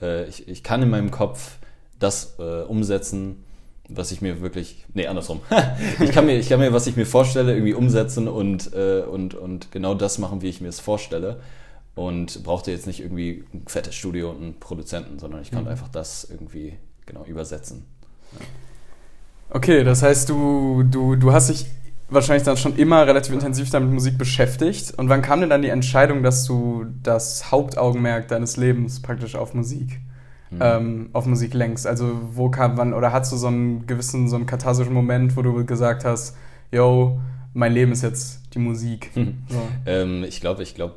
äh, 0.02 0.26
ich, 0.26 0.48
ich 0.48 0.64
kann 0.64 0.82
in 0.82 0.90
meinem 0.90 1.12
Kopf 1.12 1.58
das 2.00 2.36
äh, 2.40 2.62
umsetzen, 2.64 3.44
was 3.90 4.12
ich 4.12 4.22
mir 4.22 4.42
wirklich, 4.42 4.86
nee, 4.94 5.08
andersrum. 5.08 5.42
ich, 6.00 6.12
kann 6.12 6.26
mir, 6.26 6.38
ich 6.38 6.50
kann 6.50 6.60
mir, 6.60 6.74
was 6.74 6.88
ich 6.88 6.96
mir 6.96 7.06
vorstelle, 7.06 7.54
irgendwie 7.54 7.74
umsetzen 7.74 8.28
und, 8.28 8.74
äh, 8.74 9.02
und, 9.02 9.34
und 9.34 9.72
genau 9.72 9.94
das 9.94 10.18
machen, 10.18 10.42
wie 10.42 10.50
ich 10.50 10.62
mir 10.62 10.68
es 10.68 10.80
vorstelle. 10.80 11.40
Und 11.96 12.44
brauchte 12.44 12.70
jetzt 12.72 12.86
nicht 12.86 13.00
irgendwie 13.00 13.44
ein 13.54 13.64
fettes 13.68 13.96
Studio 13.96 14.30
und 14.30 14.38
einen 14.38 14.60
Produzenten, 14.60 15.18
sondern 15.18 15.42
ich 15.42 15.52
konnte 15.52 15.72
einfach 15.72 15.88
das 15.88 16.28
irgendwie 16.30 16.78
genau 17.08 17.24
übersetzen. 17.26 17.86
Okay, 19.50 19.84
das 19.84 20.04
heißt, 20.04 20.30
du, 20.30 20.84
du, 20.84 21.16
du 21.16 21.32
hast 21.32 21.50
dich 21.50 21.66
wahrscheinlich 22.10 22.44
dann 22.44 22.58
schon 22.58 22.76
immer 22.76 23.06
relativ 23.06 23.34
intensiv 23.34 23.70
damit 23.70 23.92
Musik 23.92 24.18
beschäftigt. 24.18 24.94
Und 24.98 25.10
wann 25.10 25.22
kam 25.22 25.42
denn 25.42 25.50
dann 25.50 25.62
die 25.62 25.70
Entscheidung, 25.70 26.24
dass 26.24 26.46
du 26.46 26.86
das 27.04 27.52
Hauptaugenmerk 27.52 28.28
deines 28.28 28.58
Lebens 28.58 29.02
praktisch 29.02 29.36
auf 29.36 29.54
Musik, 29.54 30.00
ähm, 30.60 31.10
auf 31.14 31.26
Musik 31.26 31.54
lenkst? 31.54 31.86
Also 31.86 32.20
wo 32.32 32.50
kam 32.50 32.78
wann, 32.78 32.94
oder 32.94 33.12
hast 33.12 33.32
du 33.32 33.38
so 33.38 33.48
einen 33.48 33.88
gewissen, 33.88 34.30
so 34.30 34.36
einen 34.36 34.46
katharsischen 34.46 34.94
Moment, 34.94 35.36
wo 35.36 35.42
du 35.42 35.66
gesagt 35.66 36.06
hast, 36.06 36.38
yo, 36.72 37.20
mein 37.54 37.74
Leben 37.74 37.92
ist 37.92 38.04
jetzt 38.04 38.54
die 38.54 38.60
Musik. 38.60 39.12
So. 39.50 39.62
Ähm, 39.86 40.24
ich 40.24 40.42
glaube, 40.42 40.64
ich 40.64 40.76
glaube, 40.76 40.96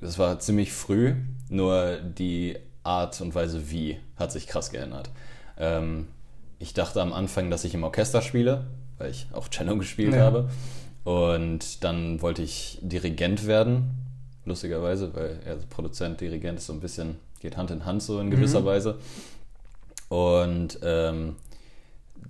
das 0.00 0.18
war 0.18 0.38
ziemlich 0.38 0.72
früh, 0.72 1.14
nur 1.48 1.96
die 1.96 2.56
Art 2.82 3.20
und 3.20 3.34
Weise, 3.34 3.70
wie, 3.70 3.98
hat 4.16 4.30
sich 4.30 4.46
krass 4.46 4.70
geändert. 4.70 5.10
Ähm, 5.58 6.08
ich 6.58 6.74
dachte 6.74 7.00
am 7.00 7.12
Anfang, 7.12 7.50
dass 7.50 7.64
ich 7.64 7.74
im 7.74 7.82
Orchester 7.82 8.22
spiele, 8.22 8.66
weil 8.98 9.10
ich 9.10 9.26
auch 9.32 9.48
Cello 9.48 9.76
gespielt 9.78 10.14
Ja. 10.14 10.22
habe. 10.24 10.48
Und 11.04 11.84
dann 11.84 12.22
wollte 12.22 12.42
ich 12.42 12.78
Dirigent 12.82 13.46
werden, 13.46 13.90
lustigerweise, 14.44 15.14
weil 15.14 15.38
also 15.46 15.66
Produzent, 15.68 16.20
Dirigent 16.20 16.58
ist 16.58 16.66
so 16.66 16.72
ein 16.72 16.80
bisschen, 16.80 17.16
geht 17.40 17.56
Hand 17.56 17.70
in 17.70 17.84
Hand 17.84 18.02
so 18.02 18.20
in 18.20 18.30
gewisser 18.30 18.60
Mhm. 18.60 18.64
Weise. 18.66 18.98
Und 20.08 20.78
ähm, 20.82 21.36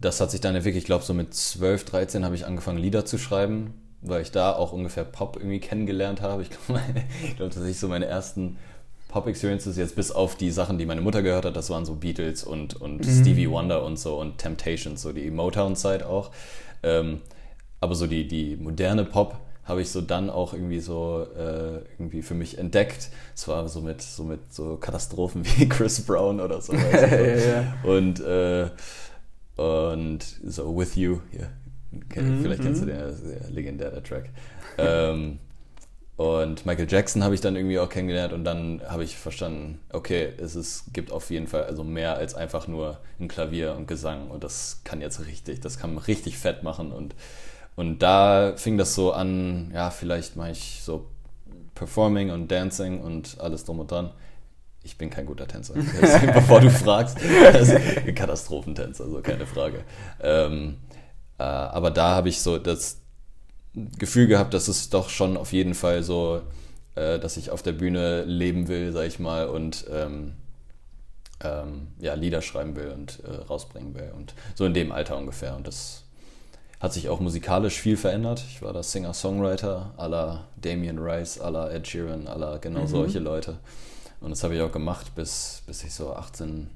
das 0.01 0.21
hat 0.21 0.31
sich 0.31 0.41
dann 0.41 0.55
entwickelt, 0.55 0.83
ich 0.83 0.87
glaube 0.87 1.05
so 1.05 1.15
mit 1.15 1.35
12, 1.35 1.85
13 1.85 2.25
habe 2.25 2.35
ich 2.35 2.47
angefangen 2.47 2.79
Lieder 2.79 3.05
zu 3.05 3.19
schreiben, 3.19 3.75
weil 4.03 4.23
ich 4.23 4.31
da 4.33 4.53
auch 4.55 4.73
ungefähr 4.73 5.05
Pop 5.05 5.37
irgendwie 5.37 5.61
kennengelernt 5.61 6.21
habe. 6.21 6.43
Ich 6.43 6.51
glaube, 6.51 6.81
glaub, 7.37 7.51
dass 7.55 7.65
ich 7.65 7.79
so 7.79 7.89
meine 7.89 8.07
ersten 8.07 8.57
Pop-Experiences 9.15 9.77
jetzt 9.77 9.95
bis 9.95 10.11
auf 10.11 10.35
die 10.35 10.51
Sachen, 10.51 10.77
die 10.77 10.87
meine 10.87 11.01
Mutter 11.01 11.23
gehört 11.23 11.45
hat, 11.45 11.55
das 11.55 11.71
waren 11.71 11.85
so 11.85 11.95
Beatles 11.95 12.43
und, 12.43 12.75
und 12.75 13.07
Stevie 13.07 13.49
Wonder 13.49 13.85
und 13.85 13.97
so 13.97 14.19
und 14.19 14.39
Temptations, 14.39 15.01
so 15.01 15.13
die 15.13 15.31
Motown-Zeit 15.31 16.03
auch. 16.03 16.33
Ähm, 16.83 17.21
aber 17.81 17.95
so 17.95 18.09
die, 18.09 18.27
die 18.27 18.57
moderne 18.57 19.05
Pop 19.05 19.37
habe 19.63 19.83
ich 19.83 19.91
so 19.91 20.01
dann 20.01 20.31
auch 20.31 20.53
irgendwie 20.53 20.81
so 20.81 21.29
äh, 21.39 21.77
irgendwie 21.97 22.23
für 22.23 22.35
mich 22.35 22.59
entdeckt. 22.59 23.11
Es 23.37 23.47
war 23.47 23.69
so 23.69 23.83
mit 23.83 24.03
so 24.03 24.25
mit 24.25 24.53
so 24.53 24.79
Katastrophen 24.79 25.45
wie 25.59 25.69
Chris 25.69 26.05
Brown 26.05 26.41
oder 26.41 26.61
so. 26.61 26.73
Ja, 26.93 27.07
ja. 27.07 27.75
Und 27.85 28.19
äh, 28.19 28.69
und 29.63 30.25
so 30.45 30.77
With 30.77 30.97
You, 30.97 31.21
ja. 31.31 31.47
Mhm, 32.21 32.43
Vielleicht 32.43 32.63
kennst 32.63 32.83
du 32.83 32.87
mhm. 32.87 32.91
den, 32.91 32.99
das 32.99 33.21
ist 33.21 33.43
ja 33.43 33.49
legendär, 33.49 33.91
der 33.93 34.03
Track. 34.03 34.31
ähm, 34.77 35.39
und 36.17 36.65
Michael 36.65 36.87
Jackson 36.89 37.25
habe 37.25 37.35
ich 37.35 37.41
dann 37.41 37.57
irgendwie 37.57 37.79
auch 37.79 37.89
kennengelernt 37.89 38.33
und 38.33 38.45
dann 38.45 38.83
habe 38.89 39.03
ich 39.05 39.17
verstanden, 39.17 39.81
okay, 39.93 40.33
es 40.39 40.55
ist, 40.55 40.93
gibt 40.93 41.11
auf 41.11 41.31
jeden 41.31 41.49
Fall 41.49 41.65
also 41.65 41.83
mehr 41.85 42.17
als 42.17 42.35
einfach 42.35 42.69
nur 42.69 42.99
ein 43.19 43.29
Klavier 43.29 43.75
und 43.77 43.89
Gesang 43.89 44.31
und 44.31 44.45
das 44.45 44.83
kann 44.85 45.01
jetzt 45.01 45.27
richtig, 45.27 45.61
das 45.61 45.79
kann 45.79 45.95
man 45.95 46.05
richtig 46.05 46.39
fett 46.39 46.63
machen 46.63 46.93
und, 46.93 47.15
und 47.77 47.99
da 48.01 48.55
fing 48.57 48.79
das 48.79 48.95
so 48.95 49.13
an, 49.13 49.71
ja, 49.75 49.91
vielleicht 49.91 50.37
mache 50.37 50.51
ich 50.53 50.81
so 50.85 51.11
Performing 51.75 52.31
und 52.31 52.51
Dancing 52.51 53.01
und 53.01 53.37
alles 53.41 53.65
drum 53.65 53.81
und 53.81 53.91
dran. 53.91 54.13
Ich 54.85 54.99
bin 54.99 55.11
kein 55.11 55.27
guter 55.27 55.49
Tänzer, 55.49 55.75
bevor 56.35 56.61
du 56.61 56.71
fragst. 56.71 57.19
Also, 57.53 57.75
Katastrophentänzer, 58.15 59.09
so 59.09 59.21
keine 59.23 59.47
Frage. 59.47 59.85
Ähm, 60.21 60.79
Äh, 61.39 61.43
aber 61.43 61.91
da 61.91 62.15
habe 62.15 62.29
ich 62.29 62.41
so 62.41 62.59
das 62.59 63.01
Gefühl 63.99 64.27
gehabt, 64.27 64.55
dass 64.55 64.69
es 64.69 64.91
doch 64.91 65.09
schon 65.09 65.37
auf 65.37 65.53
jeden 65.53 65.75
Fall 65.75 66.03
so, 66.03 66.43
äh, 66.95 67.19
dass 67.19 67.37
ich 67.37 67.51
auf 67.51 67.63
der 67.63 67.73
Bühne 67.73 68.25
leben 68.25 68.69
will, 68.69 68.93
sag 68.93 69.07
ich 69.07 69.19
mal, 69.19 69.49
und 69.49 69.85
ähm, 69.91 70.35
ähm, 71.43 71.89
ja, 71.99 72.15
Lieder 72.15 72.43
schreiben 72.43 72.77
will 72.77 72.91
und 72.91 73.21
äh, 73.25 73.35
rausbringen 73.45 73.95
will. 73.95 74.13
Und 74.17 74.35
so 74.55 74.65
in 74.65 74.75
dem 74.75 74.93
Alter 74.93 75.17
ungefähr. 75.17 75.57
Und 75.57 75.67
das 75.67 76.05
hat 76.81 76.93
sich 76.93 77.09
auch 77.09 77.21
musikalisch 77.21 77.81
viel 77.81 77.97
verändert. 77.97 78.45
Ich 78.49 78.63
war 78.63 78.73
da 78.73 78.83
Singer-Songwriter 78.83 79.95
à 79.97 80.09
la 80.09 80.45
Damien 80.57 80.99
Rice, 80.99 81.41
à 81.41 81.51
la 81.51 81.71
Ed 81.71 81.87
Sheeran, 81.87 82.27
à 82.29 82.37
la 82.37 82.59
genau 82.59 82.83
mhm. 82.83 82.89
solche 82.89 83.19
Leute. 83.19 83.59
Und 84.21 84.31
das 84.31 84.45
habe 84.45 84.55
ich 84.55 84.63
auch 84.63 84.73
gemacht, 84.73 85.15
bis, 85.15 85.63
bis 85.67 85.83
ich 85.85 85.93
so 85.93 86.15
18, 86.15 86.71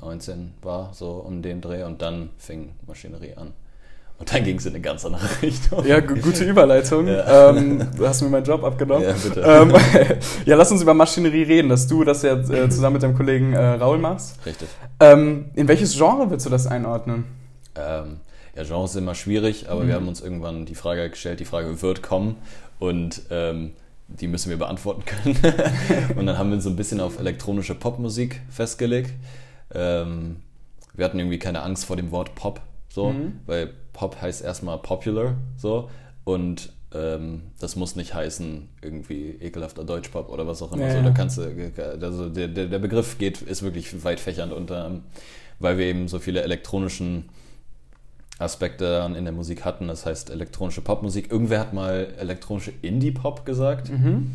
19 0.00 0.54
war, 0.62 0.92
so 0.92 1.12
um 1.12 1.42
den 1.42 1.60
Dreh. 1.60 1.84
Und 1.84 2.02
dann 2.02 2.30
fing 2.38 2.74
Maschinerie 2.86 3.34
an. 3.34 3.52
Und 4.20 4.30
dann 4.34 4.44
ging 4.44 4.58
es 4.58 4.66
in 4.66 4.74
eine 4.74 4.82
ganz 4.82 5.02
andere 5.06 5.26
Richtung. 5.42 5.84
Ja, 5.86 5.98
gute 6.00 6.44
Überleitung. 6.44 7.06
Ja. 7.08 7.48
Ähm, 7.50 7.88
du 7.96 8.06
hast 8.06 8.20
mir 8.20 8.28
meinen 8.28 8.44
Job 8.44 8.62
abgenommen. 8.62 9.02
Ja, 9.02 9.14
bitte. 9.14 9.40
Ähm, 9.40 9.72
ja, 10.44 10.56
lass 10.56 10.70
uns 10.70 10.82
über 10.82 10.92
Maschinerie 10.92 11.44
reden, 11.44 11.70
dass 11.70 11.86
du 11.86 12.04
das 12.04 12.20
ja 12.20 12.34
äh, 12.34 12.68
zusammen 12.68 12.94
mit 12.94 13.02
deinem 13.02 13.16
Kollegen 13.16 13.54
äh, 13.54 13.58
Raul 13.58 13.96
machst. 13.96 14.38
Richtig. 14.44 14.68
Ähm, 15.00 15.46
in 15.54 15.68
welches 15.68 15.96
Genre 15.96 16.30
willst 16.30 16.44
du 16.44 16.50
das 16.50 16.66
einordnen? 16.66 17.24
Ähm, 17.74 18.20
ja, 18.54 18.64
Genre 18.64 18.84
ist 18.84 18.94
immer 18.94 19.14
schwierig, 19.14 19.70
aber 19.70 19.84
mhm. 19.84 19.88
wir 19.88 19.94
haben 19.94 20.08
uns 20.08 20.20
irgendwann 20.20 20.66
die 20.66 20.74
Frage 20.74 21.08
gestellt, 21.08 21.40
die 21.40 21.46
Frage 21.46 21.80
wird 21.80 22.02
kommen 22.02 22.36
und 22.78 23.22
ähm, 23.30 23.72
die 24.08 24.28
müssen 24.28 24.50
wir 24.50 24.58
beantworten 24.58 25.02
können. 25.06 25.38
und 26.16 26.26
dann 26.26 26.36
haben 26.36 26.50
wir 26.50 26.56
uns 26.56 26.64
so 26.64 26.70
ein 26.70 26.76
bisschen 26.76 27.00
auf 27.00 27.18
elektronische 27.18 27.74
Popmusik 27.74 28.42
festgelegt. 28.50 29.14
Ähm, 29.72 30.42
wir 30.92 31.06
hatten 31.06 31.18
irgendwie 31.18 31.38
keine 31.38 31.62
Angst 31.62 31.86
vor 31.86 31.96
dem 31.96 32.10
Wort 32.10 32.34
Pop, 32.34 32.60
so, 32.90 33.12
mhm. 33.12 33.40
weil 33.46 33.70
Pop 33.92 34.20
heißt 34.20 34.42
erstmal 34.42 34.78
popular, 34.78 35.34
so, 35.56 35.90
und 36.24 36.72
ähm, 36.92 37.42
das 37.60 37.76
muss 37.76 37.96
nicht 37.96 38.14
heißen 38.14 38.68
irgendwie 38.82 39.30
ekelhafter 39.40 39.84
Deutschpop 39.84 40.28
oder 40.28 40.46
was 40.46 40.62
auch 40.62 40.72
immer. 40.72 40.86
Ja, 40.86 40.96
so, 40.96 41.02
da 41.02 41.10
kannst 41.10 41.38
du, 41.38 41.72
also 42.00 42.28
der, 42.28 42.48
der 42.48 42.78
Begriff 42.78 43.18
geht, 43.18 43.42
ist 43.42 43.62
wirklich 43.62 44.04
weit 44.04 44.20
fächernd 44.20 44.52
und 44.52 44.70
ähm, 44.70 45.02
weil 45.58 45.78
wir 45.78 45.86
eben 45.86 46.08
so 46.08 46.18
viele 46.18 46.42
elektronischen 46.42 47.28
Aspekte 48.38 49.12
in 49.16 49.24
der 49.24 49.32
Musik 49.32 49.64
hatten, 49.64 49.86
das 49.86 50.06
heißt 50.06 50.30
elektronische 50.30 50.80
Popmusik. 50.80 51.30
Irgendwer 51.30 51.60
hat 51.60 51.74
mal 51.74 52.08
elektronische 52.18 52.72
Indie-Pop 52.80 53.44
gesagt. 53.44 53.90
Mhm 53.90 54.32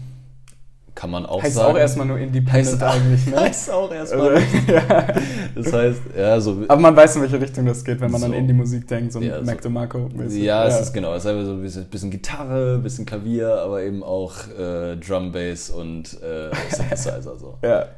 kann 0.95 1.11
man 1.11 1.25
auch 1.25 1.43
heißt 1.43 1.55
sagen. 1.55 1.67
Heißt 1.67 1.75
auch 1.75 1.79
erstmal 1.79 2.07
nur 2.07 2.17
Independent 2.17 2.81
heißt, 2.81 2.83
eigentlich, 2.83 3.25
ne? 3.27 3.35
Heißt 3.41 3.69
auch 3.69 3.91
erstmal. 3.91 4.35
Also, 4.35 4.45
ja. 4.67 5.07
Das 5.53 5.73
heißt, 5.73 6.01
ja, 6.17 6.39
so. 6.39 6.63
Aber 6.67 6.81
man 6.81 6.95
weiß, 6.95 7.17
in 7.17 7.21
welche 7.21 7.39
Richtung 7.39 7.65
das 7.65 7.83
geht, 7.83 7.99
wenn 7.99 8.11
man 8.11 8.21
so, 8.21 8.27
an 8.27 8.33
Indie-Musik 8.33 8.87
denkt, 8.87 9.11
so 9.11 9.19
ja, 9.19 9.41
Mac 9.41 9.61
DeMarco. 9.61 10.09
-mäßig. 10.15 10.43
Ja, 10.43 10.65
es 10.65 10.79
ist 10.79 10.93
genau. 10.93 11.13
Es 11.13 11.25
ist 11.25 11.29
einfach 11.29 11.45
so 11.45 11.51
ein 11.51 11.89
bisschen, 11.89 12.09
Gitarre, 12.09 12.75
ein 12.75 12.83
bisschen 12.83 13.05
Klavier, 13.05 13.55
aber 13.55 13.83
eben 13.83 14.03
auch 14.03 14.33
äh, 14.57 14.95
Drum, 14.95 15.33
Bass 15.33 15.69
und 15.69 16.17
äh, 16.23 16.49
Synthesizer. 16.69 17.21
so. 17.37 17.57
ja. 17.61 17.85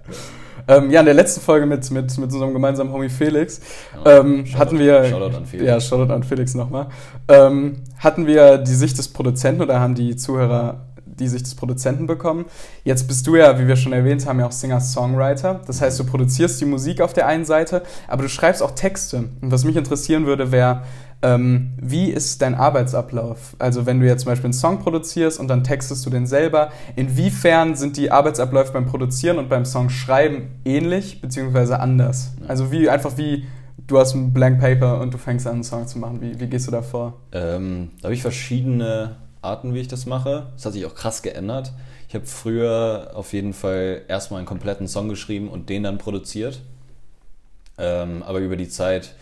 Ja. 0.68 0.77
Ähm, 0.77 0.89
ja, 0.89 1.01
in 1.01 1.06
der 1.06 1.13
letzten 1.13 1.39
Folge 1.39 1.68
mit, 1.68 1.89
mit, 1.92 2.18
mit 2.18 2.34
unserem 2.34 2.51
gemeinsamen 2.51 2.92
Homie 2.92 3.10
Felix 3.10 3.62
ähm, 4.06 4.44
hatten 4.58 4.80
wir. 4.80 5.06
Shoutout 5.06 5.38
an 5.38 5.46
Felix. 5.46 5.68
Ja, 5.68 5.80
Shoutout 5.80 6.12
an 6.12 6.24
Felix 6.24 6.56
nochmal. 6.56 6.88
Ähm, 7.27 7.84
hatten 8.00 8.25
wir 8.25 8.58
die 8.58 8.74
Sicht 8.74 8.98
des 8.98 9.08
Produzenten 9.08 9.62
oder 9.62 9.80
haben 9.80 9.94
die 9.94 10.16
Zuhörer 10.16 10.87
die 11.20 11.28
Sicht 11.28 11.46
des 11.46 11.56
Produzenten 11.56 12.08
bekommen. 12.08 12.46
Jetzt 12.84 13.08
bist 13.08 13.26
du 13.28 13.36
ja, 13.36 13.60
wie 13.60 13.68
wir 13.68 13.76
schon 13.76 13.94
erwähnt 13.94 14.26
haben, 14.26 14.40
ja 14.40 14.48
auch 14.48 14.52
Singer-Songwriter. 14.52 15.62
Das 15.66 15.82
heißt, 15.82 16.00
du 16.00 16.06
produzierst 16.06 16.60
die 16.62 16.66
Musik 16.66 17.02
auf 17.02 17.14
der 17.14 17.28
einen 17.28 17.46
Seite, 17.46 17.84
aber 18.08 18.24
du 18.24 18.30
schreibst 18.30 18.62
auch 18.62 18.72
Texte. 18.72 19.30
Und 19.42 19.52
was 19.52 19.64
mich 19.64 19.76
interessieren 19.76 20.26
würde, 20.26 20.52
wäre, 20.52 20.84
ähm, 21.22 21.74
wie 21.82 22.12
ist 22.12 22.42
dein 22.42 22.54
Arbeitsablauf? 22.54 23.56
Also 23.58 23.86
wenn 23.86 24.00
du 24.00 24.06
jetzt 24.06 24.22
zum 24.24 24.32
Beispiel 24.32 24.48
einen 24.48 24.54
Song 24.54 24.80
produzierst 24.80 25.40
und 25.40 25.48
dann 25.48 25.64
textest 25.64 26.06
du 26.06 26.10
den 26.10 26.28
selber, 26.28 26.70
inwiefern 26.96 27.76
sind 27.76 27.98
die 27.98 28.12
Arbeitsabläufe 28.12 28.72
beim 28.72 28.86
Produzieren 28.86 29.40
und 29.40 29.50
beim 29.50 29.66
Songschreiben 29.66 30.50
ähnlich 30.64 31.22
beziehungsweise 31.22 31.80
anders? 31.80 32.34
Also 32.48 32.72
wie 32.72 32.90
einfach 32.90 33.18
wie 33.18 33.46
du 33.88 33.98
hast 33.98 34.14
ein 34.14 34.34
Blank 34.34 34.60
Paper 34.60 35.00
und 35.00 35.14
du 35.14 35.18
fängst 35.18 35.48
an, 35.48 35.54
einen 35.54 35.64
Song 35.64 35.88
zu 35.88 35.98
machen. 35.98 36.22
Wie, 36.22 36.40
wie 36.40 36.48
gehst 36.48 36.68
du 36.68 36.72
da 36.72 36.82
vor? 36.82 37.14
Ähm, 37.32 37.92
da 38.02 38.06
habe 38.06 38.14
ich 38.14 38.22
verschiedene 38.22 39.16
Arten, 39.41 39.74
wie 39.74 39.79
ich 39.79 39.88
das 39.88 40.06
mache. 40.06 40.48
Das 40.56 40.65
hat 40.65 40.74
sich 40.74 40.86
auch 40.86 40.96
krass 40.96 41.22
geändert. 41.22 41.74
Ich 42.08 42.15
habe 42.15 42.25
früher 42.25 43.12
auf 43.13 43.34
jeden 43.34 43.53
Fall 43.53 44.03
erstmal 44.08 44.39
einen 44.39 44.48
kompletten 44.48 44.88
Song 44.88 45.10
geschrieben 45.10 45.50
und 45.50 45.70
den 45.70 45.84
dann 45.84 45.98
produziert. 45.98 46.62
Ähm, 47.77 48.24
aber 48.24 48.39
über 48.39 48.56
die 48.56 48.70
Zeit 48.70 49.15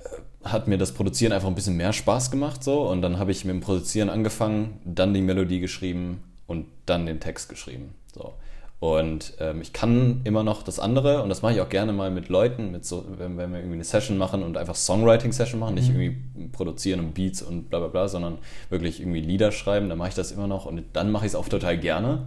äh, 0.00 0.48
hat 0.48 0.66
mir 0.66 0.78
das 0.78 0.92
Produzieren 0.92 1.32
einfach 1.32 1.48
ein 1.48 1.54
bisschen 1.54 1.76
mehr 1.76 1.92
Spaß 1.92 2.30
gemacht 2.30 2.64
so 2.64 2.88
und 2.88 3.00
dann 3.00 3.18
habe 3.18 3.30
ich 3.30 3.44
mit 3.44 3.54
dem 3.54 3.60
Produzieren 3.60 4.10
angefangen, 4.10 4.80
dann 4.84 5.14
die 5.14 5.20
Melodie 5.20 5.60
geschrieben 5.60 6.24
und 6.46 6.66
dann 6.86 7.06
den 7.06 7.20
Text 7.20 7.48
geschrieben. 7.48 7.94
So. 8.12 8.34
Und 8.82 9.34
ähm, 9.38 9.62
ich 9.62 9.72
kann 9.72 10.22
immer 10.24 10.42
noch 10.42 10.64
das 10.64 10.80
andere 10.80 11.22
und 11.22 11.28
das 11.28 11.42
mache 11.42 11.52
ich 11.52 11.60
auch 11.60 11.68
gerne 11.68 11.92
mal 11.92 12.10
mit 12.10 12.28
Leuten, 12.28 12.72
mit 12.72 12.84
so, 12.84 13.04
wenn, 13.16 13.36
wenn 13.36 13.52
wir 13.52 13.60
irgendwie 13.60 13.76
eine 13.76 13.84
Session 13.84 14.18
machen 14.18 14.42
und 14.42 14.56
einfach 14.56 14.74
Songwriting-Session 14.74 15.60
machen, 15.60 15.74
mhm. 15.74 15.80
nicht 15.80 15.88
irgendwie 15.90 16.16
produzieren 16.52 17.00
und 17.00 17.14
Beats 17.14 17.42
und 17.42 17.70
bla 17.70 17.78
bla 17.78 17.88
bla, 17.88 18.08
sondern 18.08 18.38
wirklich 18.70 19.00
irgendwie 19.00 19.20
Lieder 19.20 19.52
schreiben, 19.52 19.88
dann 19.88 19.98
mache 19.98 20.10
ich 20.10 20.14
das 20.14 20.32
immer 20.32 20.46
noch 20.46 20.66
und 20.66 20.84
dann 20.92 21.10
mache 21.10 21.26
ich 21.26 21.32
es 21.32 21.34
auch 21.36 21.48
total 21.48 21.78
gerne, 21.78 22.26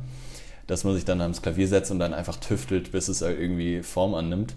dass 0.68 0.84
man 0.84 0.96
sich 0.96 1.06
dann 1.06 1.22
ans 1.22 1.42
Klavier 1.42 1.68
setzt 1.68 1.92
und 1.92 2.00
dann 2.00 2.14
einfach 2.14 2.38
tüftelt, 2.38 2.92
bis 2.92 3.08
es 3.08 3.22
irgendwie 3.22 3.84
Form 3.84 4.16
annimmt. 4.16 4.54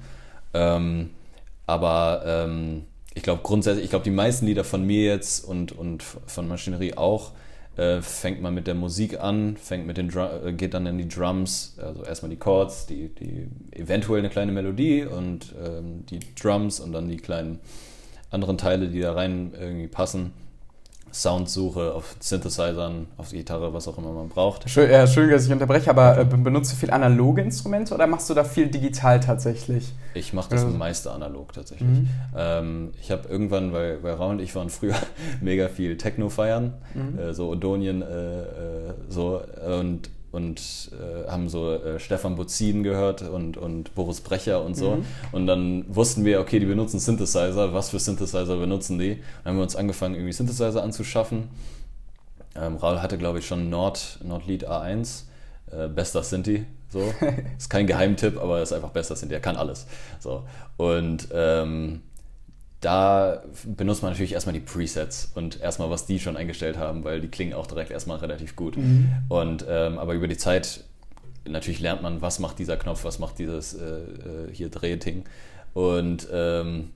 Ähm, 0.54 1.10
aber 1.66 2.22
ähm, 2.24 2.84
ich 3.14 3.22
glaube 3.22 3.42
grundsätzlich, 3.42 3.84
ich 3.84 3.90
glaube 3.90 4.04
die 4.04 4.10
meisten 4.10 4.46
Lieder 4.46 4.64
von 4.64 4.84
mir 4.84 5.04
jetzt 5.04 5.44
und, 5.44 5.72
und 5.72 6.02
von 6.02 6.48
Maschinerie 6.48 6.94
auch, 6.94 7.32
äh, 7.76 8.02
fängt 8.02 8.42
man 8.42 8.54
mit 8.54 8.66
der 8.66 8.74
Musik 8.74 9.20
an, 9.20 9.56
fängt 9.56 9.86
mit 9.86 9.96
den 9.98 10.10
äh, 10.10 10.52
geht 10.52 10.74
dann 10.74 10.86
in 10.86 10.98
die 10.98 11.08
Drums, 11.08 11.76
also 11.80 12.02
erstmal 12.02 12.30
die 12.30 12.36
Chords, 12.36 12.86
die, 12.86 13.08
die 13.14 13.48
eventuell 13.70 14.18
eine 14.18 14.30
kleine 14.30 14.50
Melodie 14.50 15.04
und 15.04 15.54
ähm, 15.64 16.04
die 16.06 16.18
Drums 16.34 16.80
und 16.80 16.92
dann 16.92 17.08
die 17.08 17.18
kleinen 17.18 17.60
anderen 18.30 18.58
Teile, 18.58 18.88
die 18.88 19.00
da 19.00 19.12
rein 19.12 19.52
irgendwie 19.58 19.88
passen. 19.88 20.32
Soundsuche 21.12 21.94
auf 21.94 22.16
Synthesizern, 22.20 23.06
auf 23.16 23.30
Gitarre, 23.30 23.72
was 23.72 23.88
auch 23.88 23.96
immer 23.98 24.12
man 24.12 24.28
braucht. 24.28 24.68
Schön, 24.68 24.90
ja, 24.90 25.00
Entschuldigung, 25.00 25.36
dass 25.36 25.46
ich 25.46 25.52
unterbreche, 25.52 25.90
aber 25.90 26.18
äh, 26.18 26.24
benutzt 26.24 26.72
du 26.72 26.76
viel 26.76 26.90
analoge 26.90 27.40
Instrumente 27.40 27.94
oder 27.94 28.06
machst 28.06 28.28
du 28.28 28.34
da 28.34 28.44
viel 28.44 28.68
digital 28.68 29.20
tatsächlich? 29.20 29.92
Ich 30.14 30.32
mache 30.32 30.50
das 30.50 30.64
also. 30.64 30.76
meiste 30.76 31.10
analog 31.10 31.52
tatsächlich. 31.52 31.88
Mhm. 31.88 32.08
Ähm, 32.36 32.90
ich 33.00 33.10
habe 33.10 33.28
irgendwann, 33.28 33.72
weil, 33.72 34.02
weil 34.02 34.14
Raul 34.14 34.32
und 34.32 34.40
ich 34.40 34.54
waren 34.54 34.68
früher 34.68 34.96
mega 35.40 35.68
viel 35.68 35.96
Techno 35.96 36.28
feiern, 36.28 36.74
mhm. 36.94 37.18
äh, 37.18 37.34
so 37.34 37.48
Odonien, 37.48 38.02
äh, 38.02 38.42
äh 38.42 38.94
so 39.08 39.40
und 39.78 40.10
und 40.30 40.90
äh, 40.92 41.30
haben 41.30 41.48
so 41.48 41.72
äh, 41.72 41.98
Stefan 41.98 42.36
Bozin 42.36 42.82
gehört 42.82 43.22
und, 43.22 43.56
und 43.56 43.94
Boris 43.94 44.20
Brecher 44.20 44.62
und 44.62 44.76
so. 44.76 44.96
Mhm. 44.96 45.06
Und 45.32 45.46
dann 45.46 45.84
wussten 45.88 46.24
wir, 46.24 46.40
okay, 46.40 46.58
die 46.60 46.66
benutzen 46.66 47.00
Synthesizer. 47.00 47.72
Was 47.72 47.90
für 47.90 47.98
Synthesizer 47.98 48.56
benutzen 48.56 48.98
die? 48.98 49.16
Dann 49.44 49.52
haben 49.52 49.56
wir 49.56 49.62
uns 49.62 49.76
angefangen, 49.76 50.14
irgendwie 50.14 50.32
Synthesizer 50.32 50.82
anzuschaffen. 50.82 51.48
Ähm, 52.54 52.76
Raul 52.76 53.00
hatte, 53.00 53.16
glaube 53.16 53.38
ich, 53.38 53.46
schon 53.46 53.70
Nord, 53.70 54.18
Nordlead 54.22 54.68
A1. 54.68 55.22
Äh, 55.70 55.88
bester 55.88 56.22
Synthi. 56.22 56.64
So. 56.90 57.00
ist 57.58 57.70
kein 57.70 57.86
Geheimtipp, 57.86 58.38
aber 58.38 58.62
ist 58.62 58.72
einfach 58.72 58.90
bester 58.90 59.16
Synthi. 59.16 59.34
Er 59.34 59.40
kann 59.40 59.56
alles. 59.56 59.86
So. 60.20 60.44
Und 60.76 61.28
ähm, 61.32 62.02
da 62.80 63.42
benutzt 63.64 64.02
man 64.02 64.12
natürlich 64.12 64.32
erstmal 64.32 64.52
die 64.52 64.60
Presets 64.60 65.32
und 65.34 65.60
erstmal, 65.60 65.90
was 65.90 66.06
die 66.06 66.20
schon 66.20 66.36
eingestellt 66.36 66.76
haben, 66.76 67.02
weil 67.02 67.20
die 67.20 67.28
klingen 67.28 67.54
auch 67.54 67.66
direkt 67.66 67.90
erstmal 67.90 68.18
relativ 68.18 68.54
gut. 68.54 68.76
Mhm. 68.76 69.10
Und 69.28 69.64
ähm, 69.68 69.98
aber 69.98 70.14
über 70.14 70.28
die 70.28 70.36
Zeit 70.36 70.84
natürlich 71.46 71.80
lernt 71.80 72.02
man, 72.02 72.22
was 72.22 72.38
macht 72.38 72.58
dieser 72.58 72.76
Knopf, 72.76 73.04
was 73.04 73.18
macht 73.18 73.38
dieses 73.38 73.74
äh, 73.74 73.84
äh 73.84 74.52
hier 74.52 74.68
Drehding. 74.68 75.24
Und 75.74 76.28
ähm, 76.32 76.90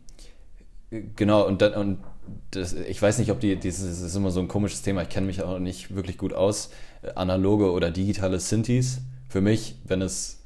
genau, 1.17 1.47
und, 1.47 1.63
dann, 1.63 1.75
und 1.75 1.99
das, 2.51 2.75
ich 2.75 3.01
weiß 3.01 3.19
nicht, 3.19 3.31
ob 3.31 3.41
die, 3.41 3.57
dieses 3.57 3.89
das 3.89 4.01
ist 4.01 4.17
immer 4.17 4.31
so 4.31 4.41
ein 4.41 4.49
komisches 4.49 4.83
Thema, 4.83 5.03
ich 5.03 5.09
kenne 5.09 5.27
mich 5.27 5.43
auch 5.43 5.59
nicht 5.59 5.95
wirklich 5.95 6.19
gut 6.19 6.33
aus, 6.33 6.71
analoge 7.15 7.73
oder 7.73 7.91
digitale 7.91 8.39
Synthes. 8.39 9.01
Für 9.29 9.41
mich, 9.41 9.77
wenn 9.85 10.03
es 10.03 10.42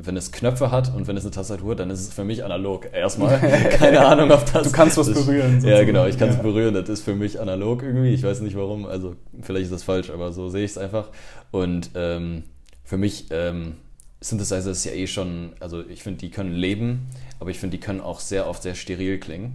wenn 0.00 0.16
es 0.16 0.30
Knöpfe 0.30 0.70
hat 0.70 0.94
und 0.94 1.08
wenn 1.08 1.16
es 1.16 1.24
eine 1.24 1.32
Tastatur, 1.32 1.74
dann 1.74 1.90
ist 1.90 2.00
es 2.00 2.14
für 2.14 2.22
mich 2.22 2.44
analog. 2.44 2.88
Erstmal 2.92 3.38
keine 3.70 4.06
Ahnung, 4.06 4.30
ob 4.30 4.50
das. 4.50 4.68
Du 4.68 4.72
kannst 4.72 4.96
was 4.96 5.12
berühren. 5.12 5.60
Ja, 5.64 5.82
genau, 5.82 6.06
ich 6.06 6.16
kann 6.16 6.28
es 6.28 6.36
ja. 6.36 6.42
berühren. 6.42 6.72
Das 6.72 6.88
ist 6.88 7.02
für 7.02 7.16
mich 7.16 7.40
analog 7.40 7.82
irgendwie. 7.82 8.14
Ich 8.14 8.22
weiß 8.22 8.40
nicht 8.40 8.56
warum. 8.56 8.86
Also 8.86 9.16
vielleicht 9.42 9.64
ist 9.64 9.72
das 9.72 9.82
falsch, 9.82 10.10
aber 10.10 10.32
so 10.32 10.48
sehe 10.50 10.64
ich 10.64 10.70
es 10.70 10.78
einfach. 10.78 11.08
Und 11.50 11.90
ähm, 11.96 12.44
für 12.84 12.96
mich 12.96 13.26
ähm, 13.30 13.74
Synthesizer 14.20 14.70
ist 14.70 14.84
ja 14.84 14.92
eh 14.92 15.08
schon, 15.08 15.52
also 15.58 15.84
ich 15.86 16.04
finde, 16.04 16.20
die 16.20 16.30
können 16.30 16.52
leben, 16.52 17.08
aber 17.40 17.50
ich 17.50 17.58
finde, 17.58 17.76
die 17.76 17.80
können 17.80 18.00
auch 18.00 18.20
sehr 18.20 18.48
oft 18.48 18.62
sehr 18.62 18.76
steril 18.76 19.18
klingen. 19.18 19.54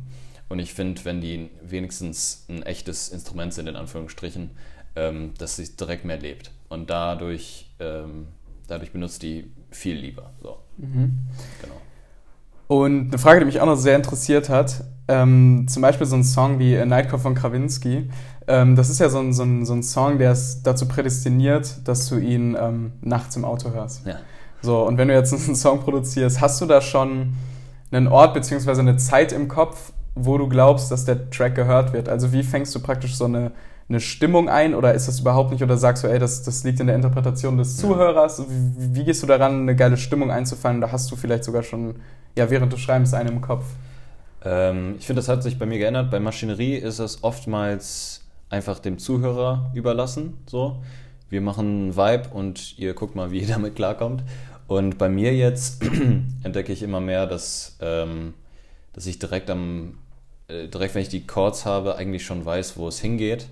Und 0.49 0.59
ich 0.59 0.73
finde, 0.73 1.03
wenn 1.05 1.21
die 1.21 1.49
wenigstens 1.61 2.45
ein 2.49 2.63
echtes 2.63 3.09
Instrument 3.09 3.53
sind, 3.53 3.67
in 3.67 3.77
Anführungsstrichen, 3.77 4.51
ähm, 4.97 5.33
dass 5.37 5.55
sie 5.55 5.75
direkt 5.75 6.03
mehr 6.03 6.19
lebt. 6.19 6.51
Und 6.67 6.89
dadurch, 6.89 7.69
ähm, 7.79 8.27
dadurch 8.67 8.91
benutzt 8.91 9.23
die 9.23 9.51
viel 9.71 9.97
lieber. 9.97 10.31
So. 10.41 10.57
Mhm. 10.77 11.19
Genau. 11.61 11.75
Und 12.67 13.09
eine 13.09 13.17
Frage, 13.17 13.39
die 13.39 13.45
mich 13.45 13.59
auch 13.59 13.65
noch 13.65 13.75
sehr 13.75 13.95
interessiert 13.95 14.49
hat, 14.49 14.83
ähm, 15.07 15.65
zum 15.67 15.81
Beispiel 15.81 16.07
so 16.07 16.15
ein 16.15 16.23
Song 16.23 16.59
wie 16.59 16.77
A 16.77 16.85
Nightclub 16.85 17.21
von 17.21 17.35
Krawinski. 17.35 18.09
Ähm, 18.47 18.75
das 18.75 18.89
ist 18.89 18.99
ja 18.99 19.09
so 19.09 19.19
ein, 19.19 19.33
so, 19.33 19.43
ein, 19.43 19.65
so 19.65 19.73
ein 19.73 19.83
Song, 19.83 20.17
der 20.17 20.31
ist 20.31 20.63
dazu 20.63 20.87
prädestiniert, 20.87 21.87
dass 21.87 22.07
du 22.07 22.17
ihn 22.17 22.57
ähm, 22.59 22.93
nachts 23.01 23.35
im 23.35 23.45
Auto 23.45 23.71
hörst. 23.71 24.05
Ja. 24.05 24.15
So, 24.61 24.85
und 24.87 24.97
wenn 24.97 25.09
du 25.09 25.13
jetzt 25.13 25.33
einen 25.47 25.55
Song 25.55 25.81
produzierst, 25.81 26.41
hast 26.41 26.61
du 26.61 26.65
da 26.65 26.81
schon 26.81 27.33
einen 27.91 28.07
Ort 28.07 28.33
bzw. 28.33 28.79
eine 28.79 28.97
Zeit 28.97 29.31
im 29.31 29.47
Kopf, 29.47 29.91
wo 30.15 30.37
du 30.37 30.47
glaubst, 30.47 30.91
dass 30.91 31.05
der 31.05 31.29
Track 31.29 31.55
gehört 31.55 31.93
wird? 31.93 32.09
Also 32.09 32.31
wie 32.33 32.43
fängst 32.43 32.73
du 32.73 32.79
praktisch 32.79 33.15
so 33.15 33.25
eine, 33.25 33.51
eine 33.89 33.99
Stimmung 33.99 34.49
ein 34.49 34.75
oder 34.75 34.93
ist 34.93 35.07
das 35.07 35.19
überhaupt 35.19 35.51
nicht 35.51 35.61
oder 35.61 35.77
sagst 35.77 36.03
du, 36.03 36.07
ey, 36.07 36.19
das, 36.19 36.43
das 36.43 36.63
liegt 36.63 36.79
in 36.79 36.87
der 36.87 36.95
Interpretation 36.95 37.57
des 37.57 37.77
Zuhörers? 37.77 38.43
Wie, 38.49 38.95
wie 38.95 39.03
gehst 39.03 39.21
du 39.23 39.27
daran, 39.27 39.61
eine 39.61 39.75
geile 39.75 39.97
Stimmung 39.97 40.31
einzufangen? 40.31 40.81
Da 40.81 40.91
hast 40.91 41.11
du 41.11 41.15
vielleicht 41.15 41.43
sogar 41.43 41.63
schon, 41.63 41.95
ja, 42.37 42.49
während 42.49 42.71
du 42.71 42.77
schreibst, 42.77 43.13
einen 43.13 43.29
im 43.29 43.41
Kopf. 43.41 43.65
Ähm, 44.43 44.95
ich 44.99 45.05
finde, 45.05 45.19
das 45.19 45.29
hat 45.29 45.43
sich 45.43 45.59
bei 45.59 45.65
mir 45.65 45.79
geändert. 45.79 46.11
Bei 46.11 46.19
Maschinerie 46.19 46.75
ist 46.75 46.99
es 46.99 47.23
oftmals 47.23 48.21
einfach 48.49 48.79
dem 48.79 48.99
Zuhörer 48.99 49.71
überlassen. 49.73 50.37
So, 50.47 50.81
wir 51.29 51.41
machen 51.41 51.67
einen 51.67 51.97
Vibe 51.97 52.29
und 52.33 52.77
ihr 52.77 52.93
guckt 52.93 53.15
mal, 53.15 53.31
wie 53.31 53.39
ihr 53.39 53.47
damit 53.53 53.75
klarkommt. 53.75 54.23
Und 54.67 54.97
bei 54.97 55.09
mir 55.09 55.35
jetzt 55.35 55.83
entdecke 56.43 56.71
ich 56.71 56.83
immer 56.83 57.01
mehr, 57.01 57.27
dass, 57.27 57.77
ähm, 57.81 58.33
dass 58.93 59.05
ich 59.07 59.19
direkt 59.19 59.49
am, 59.49 59.97
äh, 60.47 60.67
direkt 60.67 60.95
wenn 60.95 61.01
ich 61.01 61.09
die 61.09 61.27
Chords 61.27 61.65
habe, 61.65 61.95
eigentlich 61.95 62.25
schon 62.25 62.45
weiß, 62.45 62.77
wo 62.77 62.87
es 62.87 62.99
hingeht. 62.99 63.47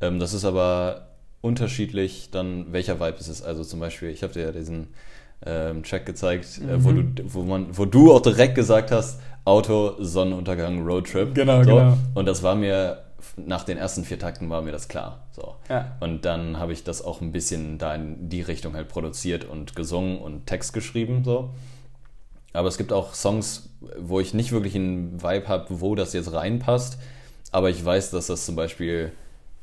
Ähm, 0.00 0.18
das 0.18 0.34
ist 0.34 0.44
aber 0.44 1.08
unterschiedlich 1.40 2.30
dann, 2.30 2.72
welcher 2.72 3.00
Vibe 3.00 3.18
es 3.18 3.28
ist. 3.28 3.42
Also 3.42 3.64
zum 3.64 3.80
Beispiel, 3.80 4.10
ich 4.10 4.22
habe 4.22 4.32
dir 4.32 4.42
ja 4.42 4.52
diesen 4.52 4.88
ähm, 5.44 5.82
Track 5.82 6.06
gezeigt, 6.06 6.60
mhm. 6.60 6.68
äh, 6.68 6.84
wo, 6.84 6.92
du, 6.92 7.04
wo, 7.26 7.42
man, 7.42 7.76
wo 7.76 7.84
du 7.84 8.12
auch 8.12 8.20
direkt 8.20 8.54
gesagt 8.54 8.90
hast, 8.90 9.20
Auto, 9.44 9.94
Sonnenuntergang, 9.98 10.84
Roadtrip. 10.84 11.34
Genau, 11.34 11.62
so. 11.62 11.70
genau. 11.70 11.98
Und 12.14 12.26
das 12.26 12.42
war 12.42 12.56
mir, 12.56 13.04
nach 13.36 13.64
den 13.64 13.78
ersten 13.78 14.04
vier 14.04 14.18
Takten 14.18 14.50
war 14.50 14.62
mir 14.62 14.72
das 14.72 14.88
klar. 14.88 15.26
So. 15.32 15.54
Ja. 15.68 15.96
Und 16.00 16.24
dann 16.24 16.58
habe 16.58 16.72
ich 16.72 16.84
das 16.84 17.04
auch 17.04 17.20
ein 17.20 17.32
bisschen 17.32 17.78
da 17.78 17.94
in 17.94 18.28
die 18.28 18.42
Richtung 18.42 18.74
halt 18.74 18.88
produziert 18.88 19.44
und 19.44 19.76
gesungen 19.76 20.18
und 20.18 20.46
Text 20.46 20.72
geschrieben. 20.72 21.22
So. 21.24 21.50
Aber 22.52 22.68
es 22.68 22.78
gibt 22.78 22.92
auch 22.92 23.14
Songs, 23.14 23.68
wo 23.98 24.18
ich 24.18 24.34
nicht 24.34 24.50
wirklich 24.50 24.74
einen 24.74 25.22
Vibe 25.22 25.46
habe, 25.46 25.66
wo 25.68 25.94
das 25.94 26.12
jetzt 26.12 26.32
reinpasst. 26.32 26.98
Aber 27.52 27.70
ich 27.70 27.84
weiß, 27.84 28.10
dass 28.10 28.26
das 28.26 28.46
zum 28.46 28.56
Beispiel, 28.56 29.12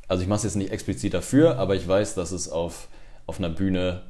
also 0.08 0.22
ich 0.24 0.30
mache 0.30 0.38
es 0.38 0.44
jetzt 0.44 0.56
nicht 0.56 0.72
explizit 0.72 1.14
dafür, 1.14 1.58
aber 1.58 1.76
ich 1.76 1.88
weiß, 1.88 2.16
dass 2.16 2.32
es 2.32 2.50
auf, 2.50 2.88
auf 3.26 3.40
einer 3.40 3.50
Bühne 3.50 4.02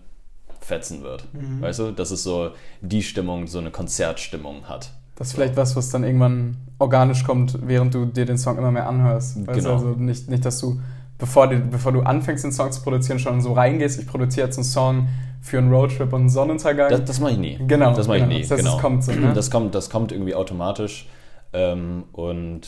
fetzen 0.59 1.03
wird. 1.03 1.27
Mhm. 1.33 1.61
Weißt 1.61 1.79
du, 1.79 1.91
dass 1.91 2.11
es 2.11 2.23
so 2.23 2.51
die 2.81 3.03
Stimmung, 3.03 3.47
so 3.47 3.59
eine 3.59 3.71
Konzertstimmung 3.71 4.67
hat. 4.67 4.91
Das 5.15 5.27
ist 5.27 5.33
vielleicht 5.33 5.55
was, 5.55 5.75
was 5.75 5.89
dann 5.89 6.03
irgendwann 6.03 6.57
organisch 6.79 7.23
kommt, 7.23 7.59
während 7.67 7.93
du 7.93 8.05
dir 8.05 8.25
den 8.25 8.37
Song 8.37 8.57
immer 8.57 8.71
mehr 8.71 8.87
anhörst. 8.87 9.45
Weißt 9.45 9.59
genau. 9.59 9.73
Also 9.73 9.89
nicht, 9.89 10.29
nicht, 10.29 10.43
dass 10.43 10.59
du, 10.59 10.81
bevor, 11.19 11.47
die, 11.47 11.57
bevor 11.57 11.91
du 11.91 12.01
anfängst, 12.01 12.43
den 12.43 12.51
Song 12.51 12.71
zu 12.71 12.81
produzieren, 12.81 13.19
schon 13.19 13.39
so 13.41 13.53
reingehst, 13.53 13.99
ich 13.99 14.07
produziere 14.07 14.47
jetzt 14.47 14.57
einen 14.57 14.65
Song 14.65 15.07
für 15.41 15.59
einen 15.59 15.71
Roadtrip 15.71 16.11
und 16.13 16.21
einen 16.21 16.29
Sonnenuntergang. 16.29 16.89
Das, 16.89 17.05
das 17.05 17.19
mache 17.19 17.33
ich 17.33 17.37
nie. 17.37 17.59
Genau. 17.67 17.93
Das 17.93 18.07
mache 18.07 18.17
ich 18.17 18.23
genau. 18.23 18.35
nie. 18.35 18.41
Das 18.41 18.51
heißt, 18.51 18.63
genau. 18.63 18.75
es 18.77 18.81
kommt 18.81 19.03
so, 19.03 19.11
ne? 19.11 19.33
Das 19.33 19.51
kommt, 19.51 19.75
das 19.75 19.89
kommt 19.89 20.11
irgendwie 20.11 20.33
automatisch. 20.33 21.07
Ähm, 21.51 22.05
und 22.13 22.61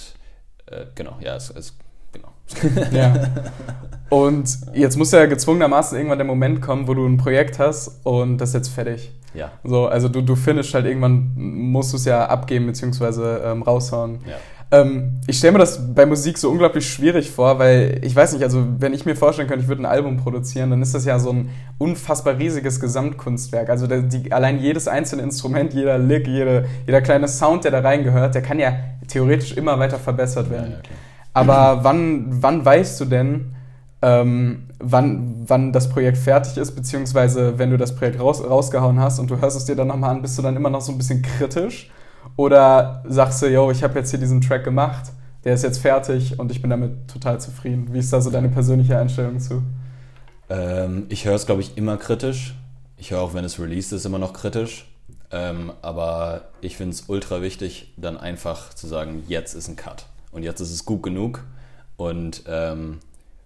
äh, 0.68 0.86
genau, 0.94 1.18
ja, 1.22 1.36
es, 1.36 1.50
es. 1.50 1.78
Ja. 2.92 3.14
Und 4.10 4.58
jetzt 4.74 4.98
muss 4.98 5.12
ja 5.12 5.26
gezwungenermaßen 5.26 5.98
irgendwann 5.98 6.20
der 6.20 6.28
Moment 6.28 6.62
kommen, 6.62 6.88
wo 6.88 6.94
du 6.94 7.06
ein 7.06 7.18
Projekt 7.18 7.60
hast 7.60 8.06
und 8.06 8.38
das 8.38 8.50
ist 8.50 8.56
jetzt 8.56 8.68
fertig. 8.70 9.12
Ja. 9.34 9.52
So, 9.64 9.88
also 9.88 10.08
du, 10.08 10.22
du 10.22 10.36
findest 10.36 10.74
halt 10.74 10.86
irgendwann, 10.86 11.32
musst 11.36 11.92
du 11.92 11.98
es 11.98 12.06
ja 12.06 12.26
abgeben 12.26 12.68
bzw. 12.68 13.52
Ähm, 13.52 13.64
raushauen. 13.64 14.20
Ja. 14.26 14.36
Ähm, 14.72 15.20
ich 15.28 15.38
stelle 15.38 15.54
mir 15.54 15.60
das 15.60 15.94
bei 15.94 16.06
Musik 16.06 16.38
so 16.38 16.50
unglaublich 16.50 16.90
schwierig 16.90 17.30
vor, 17.30 17.60
weil 17.60 18.00
ich 18.04 18.16
weiß 18.16 18.34
nicht, 18.34 18.44
also 18.44 18.66
wenn 18.80 18.94
ich 18.94 19.06
mir 19.06 19.16
vorstellen 19.16 19.48
könnte, 19.48 19.64
ich 19.64 19.68
würde 19.68 19.84
ein 19.84 19.86
Album 19.86 20.18
produzieren, 20.18 20.72
dann 20.72 20.82
ist 20.82 20.96
das 20.96 21.06
ja 21.06 21.20
so 21.20 21.32
ein 21.32 21.50
unfassbar 21.78 22.38
riesiges 22.38 22.80
Gesamtkunstwerk. 22.80 23.70
Also 23.70 23.88
die, 23.88 24.32
allein 24.32 24.60
jedes 24.60 24.88
einzelne 24.88 25.22
Instrument, 25.22 25.74
jeder 25.74 25.98
Lick, 25.98 26.28
jede, 26.28 26.66
jeder 26.86 27.02
kleine 27.02 27.28
Sound, 27.28 27.64
der 27.64 27.72
da 27.72 27.80
reingehört, 27.82 28.34
der 28.34 28.42
kann 28.42 28.60
ja 28.60 28.74
theoretisch 29.08 29.54
immer 29.56 29.78
weiter 29.78 30.00
verbessert 30.00 30.50
werden. 30.50 30.72
Ja, 30.72 30.78
ja, 30.78 30.84
Aber 31.36 31.84
wann, 31.84 32.28
wann 32.30 32.64
weißt 32.64 33.02
du 33.02 33.06
denn, 33.06 33.56
ähm, 34.02 34.68
wann, 34.80 35.44
wann 35.48 35.74
das 35.74 35.90
Projekt 35.90 36.18
fertig 36.18 36.56
ist, 36.56 36.72
beziehungsweise 36.72 37.60
wenn 37.60 37.72
du 37.72 37.78
das 37.78 37.94
Projekt 37.94 38.22
raus, 38.22 38.42
rausgehauen 38.42 39.02
hast 39.02 39.20
und 39.20 39.30
du 39.30 39.42
hörst 39.42 39.58
es 39.58 39.66
dir 39.66 39.76
dann 39.76 39.90
nochmal 39.90 40.12
an, 40.12 40.22
bist 40.22 40.38
du 40.38 40.42
dann 40.42 40.56
immer 40.56 40.70
noch 40.70 40.80
so 40.80 40.94
ein 40.94 40.98
bisschen 40.98 41.22
kritisch? 41.22 41.92
Oder 42.38 43.04
sagst 43.06 43.42
du, 43.42 43.48
yo, 43.48 43.70
ich 43.70 43.84
habe 43.84 44.00
jetzt 44.00 44.12
hier 44.12 44.20
diesen 44.20 44.40
Track 44.40 44.64
gemacht, 44.64 45.12
der 45.44 45.54
ist 45.54 45.64
jetzt 45.64 45.80
fertig 45.80 46.40
und 46.40 46.52
ich 46.52 46.62
bin 46.62 46.70
damit 46.70 47.10
total 47.10 47.40
zufrieden? 47.42 47.90
Wie 47.92 48.00
ist 48.00 48.14
da 48.14 48.22
so 48.22 48.30
deine 48.32 48.48
persönliche 48.48 48.98
Einstellung 48.98 49.40
zu? 49.40 49.62
Ähm, 50.50 51.06
ich 51.10 51.26
höre 51.26 51.36
es, 51.36 51.46
glaube 51.46 51.62
ich, 51.62 51.78
immer 51.78 51.98
kritisch. 51.98 52.56
Ich 52.96 53.12
höre 53.12 53.20
auch, 53.20 53.34
wenn 53.34 53.44
es 53.44 53.60
released 53.60 53.92
ist, 53.92 54.06
immer 54.06 54.20
noch 54.20 54.32
kritisch. 54.32 54.90
Ähm, 55.32 55.74
aber 55.82 56.46
ich 56.62 56.78
finde 56.78 56.94
es 56.94 57.10
ultra 57.10 57.42
wichtig, 57.42 57.94
dann 57.98 58.16
einfach 58.16 58.74
zu 58.74 58.88
sagen, 58.88 59.24
jetzt 59.28 59.54
ist 59.54 59.68
ein 59.68 59.76
Cut. 59.76 60.06
Und 60.36 60.44
jetzt 60.44 60.60
ist 60.60 60.72
es 60.72 60.84
gut 60.84 61.02
genug. 61.02 61.46
Und 61.96 62.44
ähm, 62.48 63.00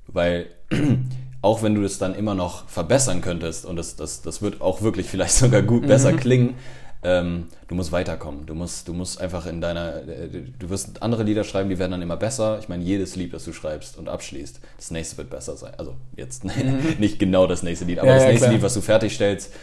weil 0.07 0.47
auch 1.41 1.61
wenn 1.61 1.75
du 1.75 1.83
das 1.83 1.99
dann 1.99 2.15
immer 2.15 2.33
noch 2.33 2.67
verbessern 2.67 3.21
könntest 3.21 3.65
und 3.65 3.75
das, 3.75 3.95
das, 3.95 4.23
das 4.23 4.41
wird 4.41 4.59
auch 4.59 4.81
wirklich 4.81 5.07
vielleicht 5.07 5.33
sogar 5.35 5.61
gut 5.61 5.85
besser 5.85 6.11
mhm. 6.11 6.17
klingen, 6.17 6.55
ähm, 7.01 7.45
du 7.67 7.75
musst 7.75 7.91
weiterkommen. 7.91 8.47
Du 8.47 8.55
musst, 8.55 8.87
du 8.87 8.93
musst 8.93 9.21
einfach 9.21 9.45
in 9.45 9.61
deiner, 9.61 9.97
äh, 10.07 10.29
du 10.57 10.69
wirst 10.69 11.01
andere 11.03 11.23
Lieder 11.23 11.43
schreiben, 11.43 11.69
die 11.69 11.77
werden 11.77 11.91
dann 11.91 12.01
immer 12.01 12.17
besser. 12.17 12.57
Ich 12.59 12.67
meine, 12.67 12.83
jedes 12.83 13.15
Lied, 13.15 13.33
das 13.33 13.45
du 13.45 13.53
schreibst 13.53 13.95
und 13.97 14.09
abschließt, 14.09 14.59
das 14.75 14.89
nächste 14.89 15.17
wird 15.17 15.29
besser 15.29 15.55
sein. 15.55 15.73
Also 15.77 15.93
jetzt 16.17 16.43
mhm. 16.43 16.95
nicht 16.97 17.19
genau 17.19 17.45
das 17.45 17.61
nächste 17.61 17.85
Lied, 17.85 17.99
aber 17.99 18.09
ja, 18.09 18.15
das 18.15 18.25
nächste 18.25 18.45
klar. 18.45 18.53
Lied, 18.53 18.63
was 18.63 18.73
du 18.73 18.81
fertigstellst, 18.81 19.53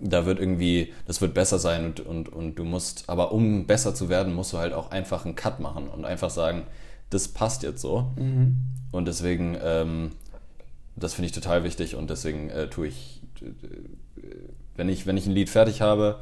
da 0.00 0.26
wird 0.26 0.40
irgendwie, 0.40 0.92
das 1.06 1.20
wird 1.20 1.34
besser 1.34 1.58
sein 1.58 1.86
und, 1.86 2.00
und, 2.00 2.28
und 2.28 2.54
du 2.56 2.64
musst, 2.64 3.08
aber 3.08 3.32
um 3.32 3.66
besser 3.66 3.94
zu 3.94 4.08
werden, 4.08 4.34
musst 4.34 4.52
du 4.52 4.58
halt 4.58 4.72
auch 4.72 4.90
einfach 4.90 5.24
einen 5.24 5.36
Cut 5.36 5.60
machen 5.60 5.88
und 5.88 6.04
einfach 6.04 6.30
sagen, 6.30 6.64
das 7.10 7.28
passt 7.28 7.62
jetzt 7.62 7.80
so. 7.80 8.12
Mhm. 8.16 8.56
Und 8.92 9.06
deswegen, 9.06 9.56
ähm, 9.62 10.12
das 10.96 11.14
finde 11.14 11.26
ich 11.26 11.32
total 11.32 11.64
wichtig 11.64 11.96
und 11.96 12.10
deswegen 12.10 12.50
äh, 12.50 12.68
tue 12.68 12.88
ich, 12.88 13.22
äh, 13.40 13.46
wenn 14.76 14.88
ich, 14.88 15.06
wenn 15.06 15.16
ich 15.16 15.26
ein 15.26 15.32
Lied 15.32 15.50
fertig 15.50 15.80
habe 15.80 16.20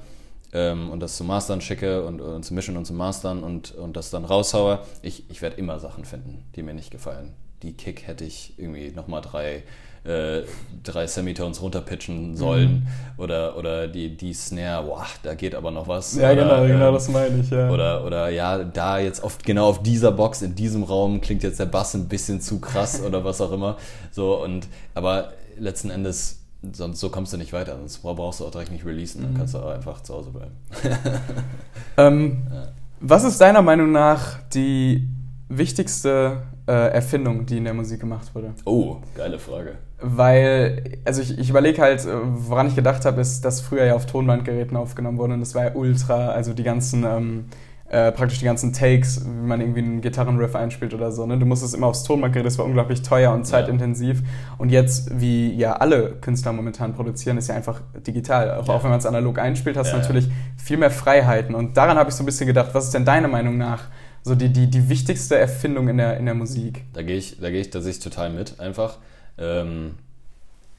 ähm, 0.53 0.91
und 0.91 1.01
das 1.01 1.17
zum 1.17 1.27
Mastern 1.27 1.61
schicke 1.61 2.05
und, 2.05 2.21
und 2.21 2.45
zum 2.45 2.55
Mischen 2.55 2.77
und 2.77 2.87
zum 2.87 2.97
Mastern 2.97 3.43
und, 3.43 3.73
und 3.73 3.97
das 3.97 4.11
dann 4.11 4.25
raushaue, 4.25 4.81
ich, 5.03 5.31
ich 5.31 5.43
werde 5.43 5.57
immer 5.57 5.79
Sachen 5.81 6.05
finden, 6.05 6.45
die 6.55 6.63
mir 6.63 6.75
nicht 6.75 6.91
gefallen. 6.91 7.35
Die 7.63 7.75
Kick 7.75 8.07
hätte 8.07 8.25
ich 8.25 8.55
irgendwie 8.59 8.91
nochmal 8.91 9.23
drei 9.23 9.63
äh, 10.05 10.43
drei 10.83 11.07
Semitones 11.07 11.63
runterpitchen 11.63 12.37
sollen 12.37 12.71
mhm. 12.71 13.23
oder, 13.23 13.57
oder 13.57 13.87
die, 13.87 14.17
die 14.17 14.35
Snare, 14.35 14.85
boah, 14.85 15.07
da 15.23 15.35
geht 15.35 15.55
aber 15.55 15.71
noch 15.71 15.87
was. 15.87 16.17
Ja, 16.17 16.33
oder, 16.33 16.43
genau, 16.43 16.67
genau, 16.67 16.93
das 16.93 17.09
meine 17.09 17.41
ich, 17.41 17.51
ja. 17.51 17.71
Oder, 17.71 18.05
oder 18.05 18.29
ja, 18.31 18.65
da 18.65 18.99
jetzt 18.99 19.23
oft 19.23 19.45
genau 19.45 19.69
auf 19.69 19.83
dieser 19.83 20.11
Box, 20.11 20.43
in 20.43 20.55
diesem 20.55 20.83
Raum 20.83 21.21
klingt 21.21 21.43
jetzt 21.43 21.61
der 21.61 21.67
Bass 21.67 21.95
ein 21.95 22.09
bisschen 22.09 22.41
zu 22.41 22.61
krass 22.61 23.01
oder 23.01 23.25
was 23.25 23.41
auch 23.41 23.53
immer. 23.53 23.77
So, 24.11 24.43
und 24.43 24.67
aber 24.95 25.33
letzten 25.59 25.91
Endes 25.91 26.43
sonst 26.73 27.01
so 27.01 27.11
kommst 27.11 27.33
du 27.33 27.37
nicht 27.37 27.53
weiter. 27.53 27.77
Sonst 27.79 27.99
brauchst 28.03 28.41
du 28.41 28.47
auch 28.47 28.51
direkt 28.51 28.71
nicht 28.71 28.85
releasen. 28.85 29.23
Dann 29.23 29.33
mhm. 29.33 29.37
kannst 29.37 29.55
du 29.55 29.59
auch 29.59 29.71
einfach 29.71 30.03
zu 30.03 30.15
Hause 30.15 30.31
bleiben. 30.31 30.53
ähm, 31.97 32.43
ja. 32.53 32.69
Was 33.01 33.25
ist 33.25 33.41
deiner 33.41 33.63
Meinung 33.63 33.91
nach 33.91 34.39
die 34.55 35.09
wichtigste 35.49 36.43
äh, 36.67 36.93
Erfindung, 36.93 37.47
die 37.47 37.59
in 37.59 37.65
der 37.65 37.75
Musik 37.75 38.01
gemacht 38.01 38.33
wurde? 38.35 38.55
Oh, 38.65 38.99
geile 39.17 39.39
Frage. 39.39 39.79
Weil, 40.03 40.99
also 41.05 41.23
ich, 41.23 41.39
ich 41.39 41.49
überlege 41.49 41.81
halt, 41.81 42.05
äh, 42.05 42.13
woran 42.23 42.67
ich 42.67 42.75
gedacht 42.75 43.05
habe, 43.05 43.21
ist, 43.21 43.45
dass 43.45 43.61
früher 43.61 43.85
ja 43.85 43.95
auf 43.95 44.07
Tonbandgeräten 44.07 44.77
aufgenommen 44.77 45.19
wurde 45.19 45.35
und 45.35 45.41
das 45.41 45.55
war 45.55 45.65
ja 45.65 45.75
ultra, 45.75 46.29
also 46.29 46.53
die 46.55 46.65
ganzen, 46.65 47.05
ähm, 47.05 47.45
äh, 47.89 48.11
praktisch 48.11 48.39
die 48.39 48.47
ganzen 48.47 48.73
Takes, 48.73 49.25
wie 49.25 49.47
man 49.47 49.61
irgendwie 49.61 49.81
einen 49.81 50.01
Gitarrenriff 50.01 50.57
einspielt 50.57 50.95
oder 50.95 51.13
so. 51.13 51.27
Ne? 51.27 51.39
Du 51.39 51.45
musstest 51.45 51.75
immer 51.75 51.87
aufs 51.87 52.05
Tonbandgerät, 52.05 52.47
das 52.47 52.57
war 52.59 52.65
unglaublich 52.65 53.03
teuer 53.03 53.33
und 53.33 53.45
zeitintensiv. 53.45 54.23
Ja. 54.23 54.27
Und 54.59 54.71
jetzt, 54.71 55.21
wie 55.21 55.53
ja 55.55 55.75
alle 55.75 56.13
Künstler 56.21 56.53
momentan 56.55 56.95
produzieren, 56.95 57.37
ist 57.37 57.49
ja 57.49 57.55
einfach 57.55 57.83
digital. 58.07 58.59
Auch, 58.59 58.67
ja. 58.67 58.75
auch 58.75 58.83
wenn 58.83 58.91
man 58.91 58.99
es 58.99 59.07
analog 59.07 59.39
einspielt, 59.39 59.77
hast 59.77 59.93
du 59.93 59.99
natürlich 59.99 60.31
viel 60.57 60.79
mehr 60.79 60.91
Freiheiten. 60.91 61.55
Und 61.55 61.77
daran 61.77 61.99
habe 61.99 62.09
ich 62.09 62.17
so 62.17 62.23
ein 62.23 62.27
bisschen 62.27 62.47
gedacht, 62.47 62.71
was 62.73 62.87
ist 62.87 62.95
denn 62.95 63.05
deiner 63.05 63.29
Meinung 63.29 63.59
nach 63.59 63.85
so 64.23 64.35
die, 64.35 64.49
die, 64.49 64.69
die 64.69 64.89
wichtigste 64.89 65.37
Erfindung 65.37 65.89
in 65.89 65.99
der, 65.99 66.17
in 66.17 66.25
der 66.25 66.35
Musik? 66.35 66.85
Da 66.95 67.03
gehe 67.03 67.17
ich, 67.17 67.41
da 67.41 67.51
geh 67.51 67.61
ich 67.61 67.69
tatsächlich 67.69 68.03
total 68.03 68.31
mit, 68.31 68.59
einfach 68.59 68.99
ähm, 69.39 69.95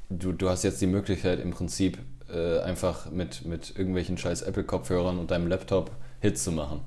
du, 0.10 0.32
du 0.32 0.50
hast 0.50 0.64
jetzt 0.64 0.82
die 0.82 0.88
Möglichkeit 0.88 1.40
im 1.40 1.52
Prinzip 1.52 1.98
äh, 2.30 2.60
einfach 2.60 3.10
mit, 3.12 3.46
mit 3.46 3.78
irgendwelchen 3.78 4.18
scheiß 4.18 4.42
Apple-Kopfhörern 4.44 5.18
und 5.18 5.32
deinem 5.32 5.48
Laptop 5.48 5.92
Hits 6.20 6.44
zu 6.44 6.52
machen. 6.52 6.82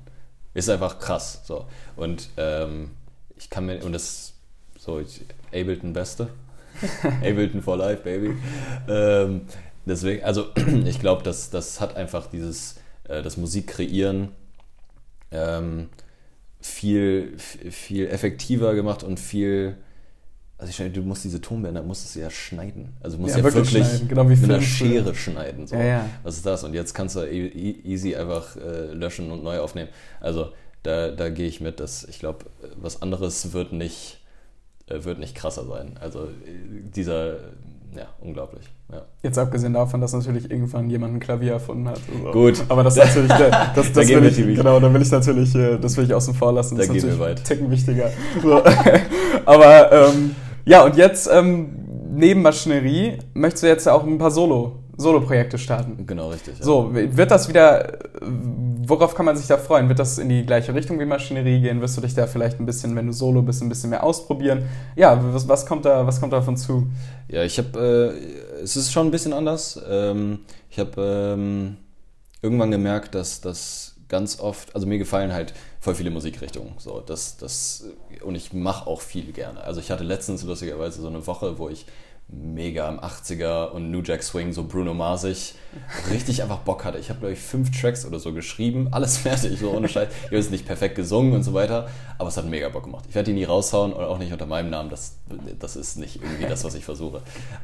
Ist 0.53 0.69
einfach 0.69 0.99
krass. 0.99 1.41
So. 1.45 1.65
Und 1.95 2.29
ähm, 2.37 2.91
ich 3.37 3.49
kann 3.49 3.65
mir, 3.65 3.83
und 3.83 3.93
das 3.93 4.33
so, 4.77 4.99
ich, 4.99 5.21
Ableton 5.47 5.93
Beste. 5.93 6.29
Ableton 7.03 7.61
for 7.61 7.77
Life, 7.77 8.03
Baby. 8.03 8.35
Ähm, 8.87 9.41
deswegen, 9.85 10.23
also 10.23 10.47
ich 10.85 10.99
glaube, 10.99 11.23
das, 11.23 11.49
das 11.49 11.79
hat 11.81 11.95
einfach 11.95 12.27
dieses 12.27 12.75
äh, 13.07 13.21
das 13.21 13.37
Musik 13.37 13.67
kreieren 13.67 14.29
ähm, 15.31 15.89
viel, 16.59 17.37
viel 17.37 18.07
effektiver 18.07 18.73
gemacht 18.75 19.03
und 19.03 19.19
viel. 19.19 19.77
Also 20.59 20.69
ich 20.69 20.75
stelle, 20.75 20.89
du 20.89 21.01
musst 21.01 21.23
diese 21.23 21.39
Tonbänder, 21.39 21.83
musst 21.83 22.15
du 22.15 22.19
ja 22.19 22.31
schneiden. 22.31 22.89
Also 23.01 23.17
du 23.17 23.21
musst 23.21 23.35
ja, 23.35 23.39
ja 23.39 23.53
wirklich, 23.53 23.73
wirklich 23.73 24.09
genau, 24.09 24.23
wie 24.27 24.35
mit 24.35 24.43
einer 24.43 24.61
Schere 24.61 25.13
schneiden. 25.13 25.67
So. 25.67 25.75
Ja, 25.75 25.83
ja. 25.83 26.09
Was 26.23 26.37
ist 26.37 26.45
das? 26.45 26.63
Und 26.63 26.73
jetzt 26.73 26.95
kannst 26.95 27.15
du 27.15 27.19
e, 27.21 27.47
e 27.47 27.79
easy 27.83 28.15
einfach 28.15 28.55
äh, 28.55 28.91
löschen 28.93 29.29
und 29.31 29.43
neu 29.43 29.59
aufnehmen. 29.59 29.89
Also 30.19 30.49
da, 30.81 31.11
da 31.11 31.29
gehe 31.29 31.47
ich 31.47 31.61
mit, 31.61 31.79
dass 31.79 32.05
ich 32.05 32.17
glaube, 32.17 32.45
was 32.75 33.03
anderes 33.03 33.53
wird 33.53 33.71
nicht, 33.71 34.19
äh, 34.87 35.03
wird 35.03 35.19
nicht 35.19 35.35
krasser 35.35 35.65
sein. 35.65 35.95
Also 35.99 36.23
äh, 36.23 36.81
dieser 36.95 37.37
ja, 37.95 38.07
unglaublich. 38.19 38.65
Ja. 38.91 39.03
Jetzt 39.23 39.37
abgesehen 39.37 39.73
davon, 39.73 40.01
dass 40.01 40.13
natürlich 40.13 40.49
irgendwann 40.49 40.89
jemand 40.89 41.15
ein 41.15 41.19
Klavier 41.19 41.53
erfunden 41.53 41.87
hat. 41.87 41.99
Also. 42.13 42.31
Gut. 42.31 42.63
Aber 42.67 42.83
das 42.83 42.95
natürlich, 42.95 43.29
das, 43.29 43.73
das, 43.75 43.93
da 43.93 44.07
will 44.07 44.25
ich, 44.25 44.37
genau, 44.55 44.79
da 44.79 44.93
will 44.93 45.01
ich 45.01 45.11
natürlich, 45.11 45.53
äh, 45.55 45.77
das 45.77 45.97
will 45.97 46.05
ich 46.05 46.13
außen 46.13 46.33
vor 46.33 46.51
lassen. 46.51 46.77
Das 46.77 46.87
da 46.87 46.93
ist 46.93 47.03
natürlich 47.03 47.19
wir 47.19 47.25
weit. 47.25 47.43
Ticken 47.43 47.69
wichtiger. 47.69 48.09
So. 48.41 48.63
Aber 49.45 49.91
ähm, 49.91 50.35
ja, 50.67 50.83
und 50.83 50.95
jetzt 50.95 51.29
ähm, 51.31 51.69
neben 52.11 52.41
Maschinerie 52.41 53.17
möchtest 53.33 53.63
du 53.63 53.67
jetzt 53.67 53.87
auch 53.87 54.03
ein 54.03 54.17
paar 54.17 54.31
Solo 54.31 54.83
Solo-Projekte 54.97 55.59
starten. 55.59 56.07
Genau, 56.07 56.29
richtig. 56.29 56.57
Ja. 56.57 56.65
So, 56.65 56.89
wird 56.91 57.29
das 57.29 57.47
wieder, 57.47 57.99
worauf 58.19 59.13
kann 59.13 59.27
man 59.27 59.37
sich 59.37 59.45
da 59.45 59.57
freuen? 59.57 59.87
Wird 59.89 59.99
das 59.99 60.17
in 60.17 60.27
die 60.27 60.43
gleiche 60.43 60.73
Richtung 60.73 60.99
wie 60.99 61.05
Maschinerie 61.05 61.61
gehen? 61.61 61.81
Wirst 61.81 61.97
du 61.97 62.01
dich 62.01 62.15
da 62.15 62.25
vielleicht 62.25 62.59
ein 62.59 62.65
bisschen, 62.65 62.95
wenn 62.95 63.05
du 63.05 63.13
Solo 63.13 63.43
bist, 63.43 63.61
ein 63.61 63.69
bisschen 63.69 63.91
mehr 63.91 64.03
ausprobieren? 64.03 64.63
Ja, 64.95 65.19
was, 65.33 65.47
was 65.47 65.67
kommt 65.67 65.85
da, 65.85 66.07
was 66.07 66.19
kommt 66.19 66.33
davon 66.33 66.57
zu? 66.57 66.87
Ja, 67.27 67.43
ich 67.43 67.59
habe, 67.59 68.15
äh, 68.59 68.63
es 68.63 68.75
ist 68.75 68.91
schon 68.91 69.07
ein 69.07 69.11
bisschen 69.11 69.33
anders. 69.33 69.79
Ähm, 69.87 70.39
ich 70.71 70.79
habe 70.79 71.35
ähm, 71.35 71.77
irgendwann 72.41 72.71
gemerkt, 72.71 73.13
dass 73.13 73.39
das 73.39 73.95
ganz 74.09 74.39
oft, 74.39 74.73
also 74.73 74.87
mir 74.87 74.97
gefallen 74.97 75.31
halt 75.31 75.53
voll 75.87 75.95
viele 75.95 76.11
Musikrichtungen. 76.11 76.73
So, 76.79 76.99
das, 76.99 77.37
das, 77.37 77.85
und 78.21 78.35
ich 78.35 78.51
mache 78.51 78.87
auch 78.87 78.99
viel 78.99 79.31
gerne. 79.31 79.61
Also 79.61 79.79
ich 79.79 79.89
hatte 79.89 80.03
letztens 80.03 80.43
lustigerweise 80.43 81.01
so 81.01 81.07
eine 81.07 81.25
Woche, 81.25 81.57
wo 81.59 81.69
ich 81.69 81.85
mega 82.27 82.89
am 82.89 82.99
80er 82.99 83.69
und 83.69 83.89
New 83.89 84.01
Jack 84.01 84.21
Swing, 84.21 84.51
so 84.51 84.65
Bruno 84.65 84.93
Marsig, 84.93 85.55
richtig 86.11 86.43
einfach 86.43 86.57
Bock 86.57 86.83
hatte. 86.83 86.97
Ich 86.97 87.07
habe, 87.07 87.19
glaube 87.19 87.31
ich, 87.35 87.39
fünf 87.39 87.71
Tracks 87.71 88.05
oder 88.05 88.19
so 88.19 88.33
geschrieben, 88.33 88.89
alles 88.91 89.15
fertig, 89.27 89.61
so 89.61 89.71
ohne 89.71 89.87
Scheiß. 89.87 90.09
Ich 90.09 90.25
habe 90.25 90.35
es 90.35 90.49
nicht 90.49 90.65
perfekt 90.65 90.95
gesungen 90.95 91.31
und 91.31 91.43
so 91.43 91.53
weiter, 91.53 91.87
aber 92.17 92.27
es 92.27 92.35
hat 92.35 92.45
mega 92.47 92.67
Bock 92.67 92.83
gemacht. 92.83 93.05
Ich 93.07 93.15
werde 93.15 93.31
die 93.31 93.39
nie 93.39 93.45
raushauen 93.45 93.93
und 93.93 94.03
auch 94.03 94.17
nicht 94.17 94.33
unter 94.33 94.45
meinem 94.45 94.69
Namen, 94.69 94.89
das, 94.89 95.15
das 95.57 95.77
ist 95.77 95.95
nicht 95.95 96.17
irgendwie 96.21 96.47
das, 96.47 96.65
was 96.65 96.75
ich 96.75 96.83
versuche. 96.83 97.21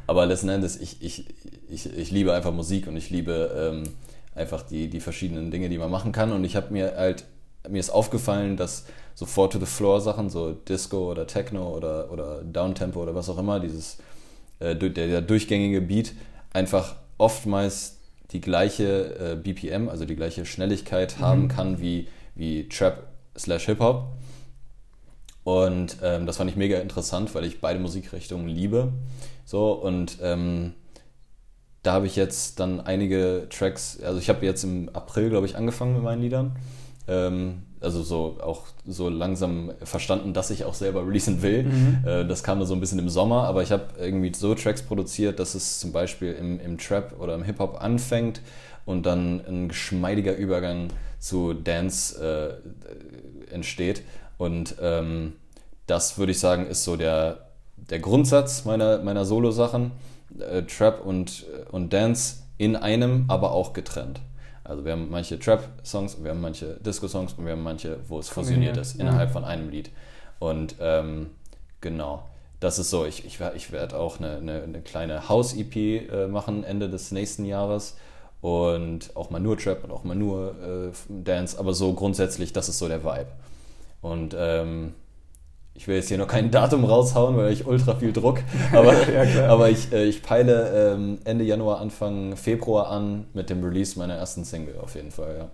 Aber 0.08 0.26
letzten 0.26 0.48
Endes, 0.48 0.80
ich, 0.80 1.02
ich, 1.02 1.26
ich, 1.68 1.94
ich 1.94 2.12
liebe 2.12 2.34
einfach 2.34 2.54
Musik 2.54 2.88
und 2.88 2.96
ich 2.96 3.10
liebe 3.10 3.84
ähm, 3.84 3.94
einfach 4.34 4.62
die, 4.62 4.90
die 4.90 5.02
verschiedenen 5.02 5.52
Dinge, 5.52 5.68
die 5.68 5.78
man 5.78 5.92
machen 5.92 6.14
kann 6.14 6.32
und 6.32 6.46
ich 6.46 6.56
habe 6.56 6.72
mir 6.72 6.94
halt, 6.96 7.26
mir 7.68 7.80
ist 7.80 7.90
aufgefallen, 7.90 8.58
dass 8.58 8.86
so 9.16 9.26
Four 9.26 9.50
to 9.50 9.60
the 9.60 9.66
Floor 9.66 10.02
Sachen, 10.02 10.30
so 10.30 10.52
Disco 10.52 11.12
oder 11.12 11.28
Techno 11.28 11.70
oder, 11.76 12.12
oder 12.12 12.42
Downtempo 12.44 13.02
oder 13.02 13.16
was 13.16 13.30
auch 13.30 13.38
immer, 13.38 13.60
dieses 13.60 14.00
äh, 14.60 14.76
der, 14.76 14.90
der, 14.90 15.22
durchgängige 15.22 15.82
Beat 15.82 16.14
einfach 16.52 16.96
oftmals 17.18 17.98
die 18.32 18.42
gleiche 18.42 19.34
äh, 19.34 19.36
BPM, 19.36 19.90
also 19.90 20.06
die 20.06 20.16
gleiche 20.16 20.46
Schnelligkeit 20.46 21.18
mhm. 21.18 21.24
haben 21.24 21.48
kann 21.48 21.80
wie, 21.80 22.08
wie 22.36 22.68
Trap 22.68 23.08
slash 23.38 23.66
Hip-Hop. 23.66 24.08
Und 25.44 25.98
ähm, 26.02 26.26
das 26.26 26.38
fand 26.38 26.50
ich 26.50 26.56
mega 26.56 26.80
interessant, 26.80 27.36
weil 27.36 27.46
ich 27.46 27.60
beide 27.60 27.80
Musikrichtungen 27.80 28.48
liebe. 28.48 28.94
So, 29.46 29.74
und 29.74 30.18
ähm, 30.22 30.74
da 31.84 31.94
habe 31.94 32.08
ich 32.08 32.16
jetzt 32.16 32.62
dann 32.62 32.80
einige 32.80 33.48
Tracks, 33.50 34.00
also 34.02 34.18
ich 34.18 34.30
habe 34.30 34.46
jetzt 34.46 34.64
im 34.64 34.90
April, 34.94 35.30
glaube 35.30 35.46
ich, 35.46 35.58
angefangen 35.58 35.94
mit 35.96 36.04
meinen 36.04 36.22
Liedern. 36.22 36.56
Ähm, 37.08 37.64
also 37.82 38.02
so 38.02 38.38
auch 38.42 38.64
so 38.88 39.10
langsam 39.10 39.72
verstanden, 39.84 40.34
dass 40.34 40.50
ich 40.50 40.64
auch 40.64 40.74
selber 40.74 41.06
releasen 41.06 41.42
will. 41.42 41.64
Mhm. 41.64 42.04
Äh, 42.06 42.26
das 42.26 42.44
kam 42.44 42.64
so 42.64 42.74
ein 42.74 42.80
bisschen 42.80 43.00
im 43.00 43.10
Sommer, 43.10 43.44
aber 43.44 43.62
ich 43.62 43.72
habe 43.72 43.86
irgendwie 44.00 44.32
so 44.34 44.56
Tracks 44.56 44.82
produziert, 44.82 45.40
dass 45.40 45.54
es 45.54 45.80
zum 45.80 45.92
Beispiel 45.92 46.34
im, 46.34 46.60
im 46.60 46.78
Trap 46.78 47.20
oder 47.20 47.36
im 47.36 47.44
Hip-Hop 47.44 47.82
anfängt 47.82 48.42
und 48.86 49.06
dann 49.06 49.42
ein 49.46 49.68
geschmeidiger 49.68 50.36
Übergang 50.36 50.90
zu 51.20 51.54
Dance 51.54 52.60
äh, 53.50 53.54
entsteht. 53.54 54.04
Und 54.38 54.76
ähm, 54.82 55.34
das 55.88 56.18
würde 56.18 56.32
ich 56.32 56.40
sagen, 56.40 56.68
ist 56.68 56.84
so 56.84 56.96
der, 56.96 57.50
der 57.76 58.00
Grundsatz 58.00 58.66
meiner, 58.66 59.00
meiner 59.00 59.26
Solo-Sachen. 59.26 59.92
Äh, 60.40 60.64
Trap 60.64 61.06
und, 61.06 61.46
und 61.72 61.94
Dance 61.94 62.38
in 62.58 62.76
einem, 62.76 63.26
aber 63.28 63.52
auch 63.52 63.74
getrennt. 63.74 64.22
Also 64.74 64.86
wir 64.86 64.94
haben 64.94 65.12
manche 65.12 65.38
Trap-Songs, 65.38 66.24
wir 66.24 66.32
haben 66.32 66.42
manche 66.42 66.78
Disco-Songs 66.84 67.34
und 67.34 67.46
wir 67.46 67.52
haben 67.52 67.62
manche, 67.62 68.00
wo 68.08 68.18
es 68.18 68.28
fusioniert 68.28 68.76
ist 68.76 69.00
innerhalb 69.00 69.30
von 69.30 69.46
einem 69.46 69.70
Lied. 69.70 69.92
Und 70.40 70.78
ähm, 70.80 71.30
genau, 71.80 72.24
das 72.60 72.80
ist 72.80 72.90
so. 72.90 73.06
Ich, 73.06 73.24
ich, 73.24 73.40
ich 73.56 73.72
werde 73.72 74.00
auch 74.00 74.18
eine, 74.20 74.38
eine, 74.38 74.64
eine 74.64 74.82
kleine 74.82 75.30
House-EP 75.30 75.76
äh, 75.76 76.28
machen 76.28 76.64
Ende 76.64 76.90
des 76.90 77.12
nächsten 77.12 77.46
Jahres 77.46 77.98
und 78.42 79.16
auch 79.16 79.30
mal 79.30 79.40
nur 79.40 79.60
Trap 79.60 79.84
und 79.84 79.92
auch 79.92 80.04
mal 80.04 80.16
nur 80.16 80.56
äh, 80.60 80.92
Dance, 81.08 81.60
aber 81.60 81.76
so 81.76 81.94
grundsätzlich, 81.94 82.52
das 82.52 82.68
ist 82.68 82.80
so 82.80 82.88
der 82.88 83.04
Vibe. 83.04 83.28
Und 84.02 84.36
ähm, 84.36 84.96
ich 85.76 85.88
will 85.88 85.96
jetzt 85.96 86.08
hier 86.08 86.18
noch 86.18 86.28
kein 86.28 86.52
Datum 86.52 86.86
raushauen, 86.86 87.36
weil 87.36 87.52
ich 87.52 87.66
ultra 87.66 87.96
viel 87.96 88.14
Druck, 88.14 88.40
aber, 88.72 88.94
ja, 89.10 89.48
aber 89.48 89.70
ich, 89.70 89.92
äh, 89.92 90.06
ich 90.06 90.22
peile 90.22 90.94
ähm, 90.94 91.20
Ende 91.24 91.44
Januar, 91.44 91.80
Anfang 91.80 92.36
Februar 92.36 92.90
an 92.90 93.26
mit 93.34 93.50
dem 93.50 93.64
Release 93.64 93.98
meiner 93.98 94.16
ersten 94.16 94.44
Single 94.44 94.76
auf 94.82 94.96
jeden 94.96 95.12
Fall, 95.12 95.36
ja. 95.38 95.50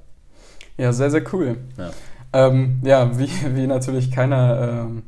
Ja, 0.78 0.94
sehr, 0.94 1.12
sehr 1.12 1.24
cool. 1.34 1.58
Ja, 1.78 1.92
ähm, 2.34 2.80
ja 2.84 3.18
wie, 3.18 3.30
wie 3.56 3.68
natürlich 3.68 4.12
keiner 4.12 4.86
ähm, 4.86 5.04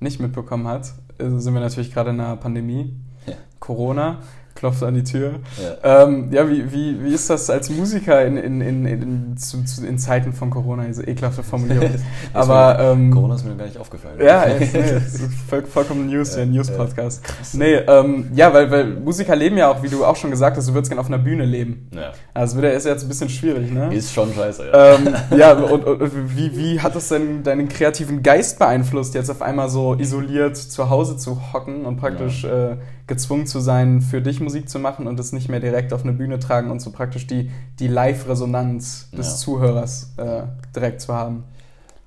nicht 0.00 0.20
mitbekommen 0.20 0.66
hat, 0.66 0.92
äh, 1.18 1.28
sind 1.38 1.54
wir 1.54 1.60
natürlich 1.60 1.92
gerade 1.92 2.10
in 2.10 2.20
einer 2.20 2.36
Pandemie. 2.36 2.94
Ja. 3.26 3.34
Corona 3.60 4.18
klopft 4.54 4.82
an 4.82 4.94
die 4.94 5.04
Tür. 5.04 5.34
Ja, 5.82 6.04
ähm, 6.04 6.28
ja 6.32 6.48
wie, 6.48 6.72
wie, 6.72 7.04
wie 7.04 7.14
ist 7.14 7.30
das 7.30 7.50
als 7.50 7.70
Musiker 7.70 8.24
in, 8.24 8.36
in, 8.36 8.60
in, 8.60 8.86
in, 8.86 9.36
zu, 9.36 9.64
zu, 9.64 9.86
in 9.86 9.98
Zeiten 9.98 10.32
von 10.32 10.50
Corona, 10.50 10.84
diese 10.84 11.04
ekelhafte 11.04 11.42
Formulierung. 11.42 11.90
Aber 12.32 12.78
ähm, 12.80 13.10
Corona 13.10 13.34
ist 13.34 13.44
mir 13.44 13.56
gar 13.56 13.66
nicht 13.66 13.78
aufgefallen. 13.78 14.18
Ja, 14.20 14.48
jetzt, 14.60 14.74
nee, 14.74 15.00
voll, 15.48 15.64
vollkommen 15.64 16.06
News, 16.06 16.36
ja, 16.36 16.44
News-Podcast. 16.44 17.22
Äh, 17.54 17.56
nee, 17.56 17.74
ähm, 17.74 18.30
ja, 18.34 18.52
weil, 18.52 18.70
weil 18.70 18.86
Musiker 18.86 19.36
leben 19.36 19.56
ja 19.56 19.70
auch, 19.70 19.82
wie 19.82 19.88
du 19.88 20.04
auch 20.04 20.16
schon 20.16 20.30
gesagt 20.30 20.56
hast, 20.56 20.68
du 20.68 20.74
würdest 20.74 20.90
gerne 20.90 21.00
auf 21.00 21.08
einer 21.08 21.18
Bühne 21.18 21.44
leben. 21.44 21.88
Ja. 21.94 22.12
Also 22.34 22.60
wird 22.60 22.72
ist 22.74 22.86
jetzt 22.86 23.02
ein 23.02 23.08
bisschen 23.08 23.28
schwierig, 23.28 23.70
ne? 23.70 23.94
Ist 23.94 24.12
schon 24.12 24.32
scheiße, 24.32 24.68
ja. 24.68 24.94
Ähm, 24.94 25.14
ja, 25.36 25.52
und, 25.52 25.84
und 25.84 26.36
wie, 26.36 26.56
wie 26.56 26.80
hat 26.80 26.94
das 26.94 27.08
denn 27.08 27.42
deinen 27.42 27.68
kreativen 27.68 28.22
Geist 28.22 28.58
beeinflusst, 28.58 29.14
jetzt 29.14 29.30
auf 29.30 29.42
einmal 29.42 29.68
so 29.68 29.94
isoliert 29.94 30.56
zu 30.56 30.90
Hause 30.90 31.16
zu 31.16 31.52
hocken 31.52 31.84
und 31.84 31.96
praktisch 31.96 32.44
ja. 32.44 32.72
äh, 32.72 32.76
gezwungen 33.06 33.46
zu 33.46 33.60
sein, 33.60 34.00
für 34.00 34.22
dich 34.22 34.40
Musik 34.40 34.68
zu 34.68 34.78
machen 34.78 35.06
und 35.06 35.18
es 35.18 35.32
nicht 35.32 35.48
mehr 35.48 35.60
direkt 35.60 35.92
auf 35.92 36.02
eine 36.02 36.12
Bühne 36.12 36.38
tragen 36.38 36.70
und 36.70 36.80
so 36.80 36.90
praktisch 36.90 37.26
die, 37.26 37.50
die 37.78 37.88
Live-Resonanz 37.88 39.10
des 39.10 39.26
ja. 39.28 39.36
Zuhörers 39.36 40.12
äh, 40.16 40.42
direkt 40.74 41.00
zu 41.00 41.12
haben? 41.12 41.44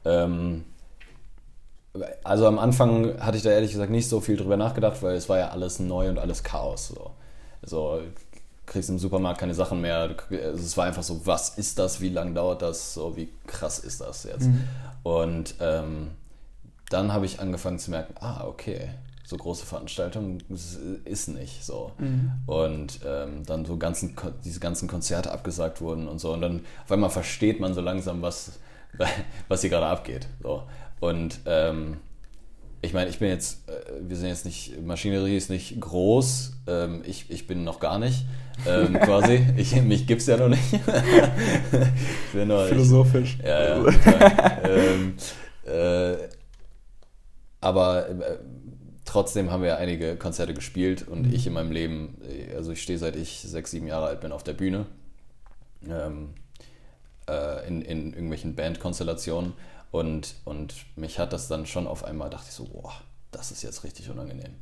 Ähm, 0.06 0.64
also 2.24 2.48
am 2.48 2.60
Anfang 2.60 3.20
hatte 3.20 3.38
ich 3.38 3.44
da 3.44 3.52
ehrlich 3.52 3.72
gesagt 3.72 3.92
nicht 3.92 4.10
so 4.10 4.20
viel 4.20 4.38
drüber 4.38 4.58
nachgedacht, 4.58 5.02
weil 5.02 5.16
es 5.16 5.30
war 5.30 5.38
ja 5.38 5.50
alles 5.50 5.80
neu 5.80 6.10
und 6.10 6.20
alles 6.20 6.44
Chaos. 6.44 6.90
So, 6.90 7.12
so 7.62 8.02
kriegst 8.66 8.90
im 8.90 9.00
Supermarkt 9.00 9.40
keine 9.40 9.54
Sachen 9.54 9.82
mehr. 9.82 10.16
Es 10.30 10.76
war 10.78 10.86
einfach 10.86 11.04
so, 11.04 11.26
was 11.26 11.58
ist 11.58 11.80
das? 11.80 12.02
Wie 12.02 12.10
lange 12.10 12.34
dauert 12.34 12.62
das? 12.62 12.94
So, 12.94 13.16
wie 13.16 13.30
krass 13.48 13.80
ist 13.80 14.02
das 14.02 14.24
jetzt? 14.24 14.48
Mhm. 14.48 14.64
Und 15.04 15.56
ähm, 15.60 16.12
dann 16.90 17.14
habe 17.14 17.26
ich 17.26 17.40
angefangen 17.40 17.80
zu 17.80 17.92
merken, 17.92 18.16
ah, 18.20 18.46
okay, 18.46 18.90
so 19.26 19.38
große 19.38 19.66
Veranstaltungen 19.66 20.44
ist 21.04 21.28
nicht 21.28 21.64
so. 21.66 21.92
Mhm. 21.98 22.32
Und 22.46 23.00
ähm, 23.06 23.44
dann 23.46 23.66
so 23.66 23.78
ganzen, 23.78 24.16
diese 24.44 24.60
ganzen 24.60 24.88
Konzerte 24.88 25.32
abgesagt 25.32 25.82
wurden 25.82 26.08
und 26.08 26.20
so. 26.20 26.32
Und 26.32 26.42
dann 26.42 26.62
auf 26.84 26.92
einmal 26.92 27.10
versteht 27.10 27.60
man 27.60 27.74
so 27.74 27.82
langsam, 27.82 28.22
was, 28.22 28.60
was 29.48 29.62
hier 29.62 29.72
gerade 29.72 29.88
abgeht. 29.88 30.28
So. 30.44 30.64
Und 31.00 31.40
ähm, 31.48 31.98
ich 32.82 32.94
meine, 32.94 33.10
ich 33.10 33.18
bin 33.18 33.30
jetzt, 33.30 33.68
äh, 33.68 33.74
wir 34.08 34.16
sind 34.16 34.28
jetzt 34.28 34.46
nicht, 34.46 34.80
Maschinerie 34.84 35.36
ist 35.36 35.50
nicht 35.50 35.82
groß, 35.82 36.54
ähm, 36.68 37.02
ich, 37.04 37.32
ich 37.32 37.48
bin 37.48 37.64
noch 37.64 37.80
gar 37.80 37.98
nicht, 37.98 38.26
ähm, 38.68 38.94
quasi. 39.02 39.44
Ich, 39.58 39.76
mich 39.82 40.06
gibt 40.06 40.22
es 40.22 40.28
ja 40.28 40.38
noch 40.38 40.50
nicht. 40.50 40.72
noch, 42.34 42.66
Philosophisch. 42.66 43.38
Ich, 43.40 43.46
ja, 43.46 43.80
ja. 43.80 44.62
ähm, 44.64 45.16
äh, 45.66 46.28
aber 47.60 48.08
äh, 48.08 48.38
trotzdem 49.06 49.52
haben 49.52 49.64
wir 49.64 49.78
einige 49.78 50.16
Konzerte 50.16 50.54
gespielt 50.54 51.08
und 51.08 51.28
mhm. 51.28 51.34
ich 51.34 51.48
in 51.48 51.54
meinem 51.54 51.72
Leben, 51.72 52.18
also 52.56 52.72
ich 52.72 52.82
stehe 52.82 53.00
seit 53.00 53.16
ich 53.16 53.42
sechs, 53.42 53.72
sieben 53.72 53.88
Jahre 53.88 54.08
alt 54.08 54.22
bin 54.22 54.32
auf 54.32 54.44
der 54.44 54.54
Bühne, 54.54 54.86
ähm, 55.88 56.34
äh, 57.30 57.68
in, 57.68 57.82
in 57.82 58.14
irgendwelchen 58.14 58.56
Bandkonstellationen 58.56 59.54
und, 59.92 60.36
und 60.44 60.74
mich 60.96 61.20
hat 61.20 61.32
das 61.32 61.48
dann 61.48 61.66
schon 61.66 61.88
auf 61.88 62.04
einmal, 62.04 62.30
dachte 62.30 62.48
ich 62.50 62.56
so, 62.56 62.66
boah, 62.66 62.94
das 63.32 63.52
ist 63.52 63.62
jetzt 63.62 63.84
richtig 63.84 64.10
unangenehm. 64.10 64.56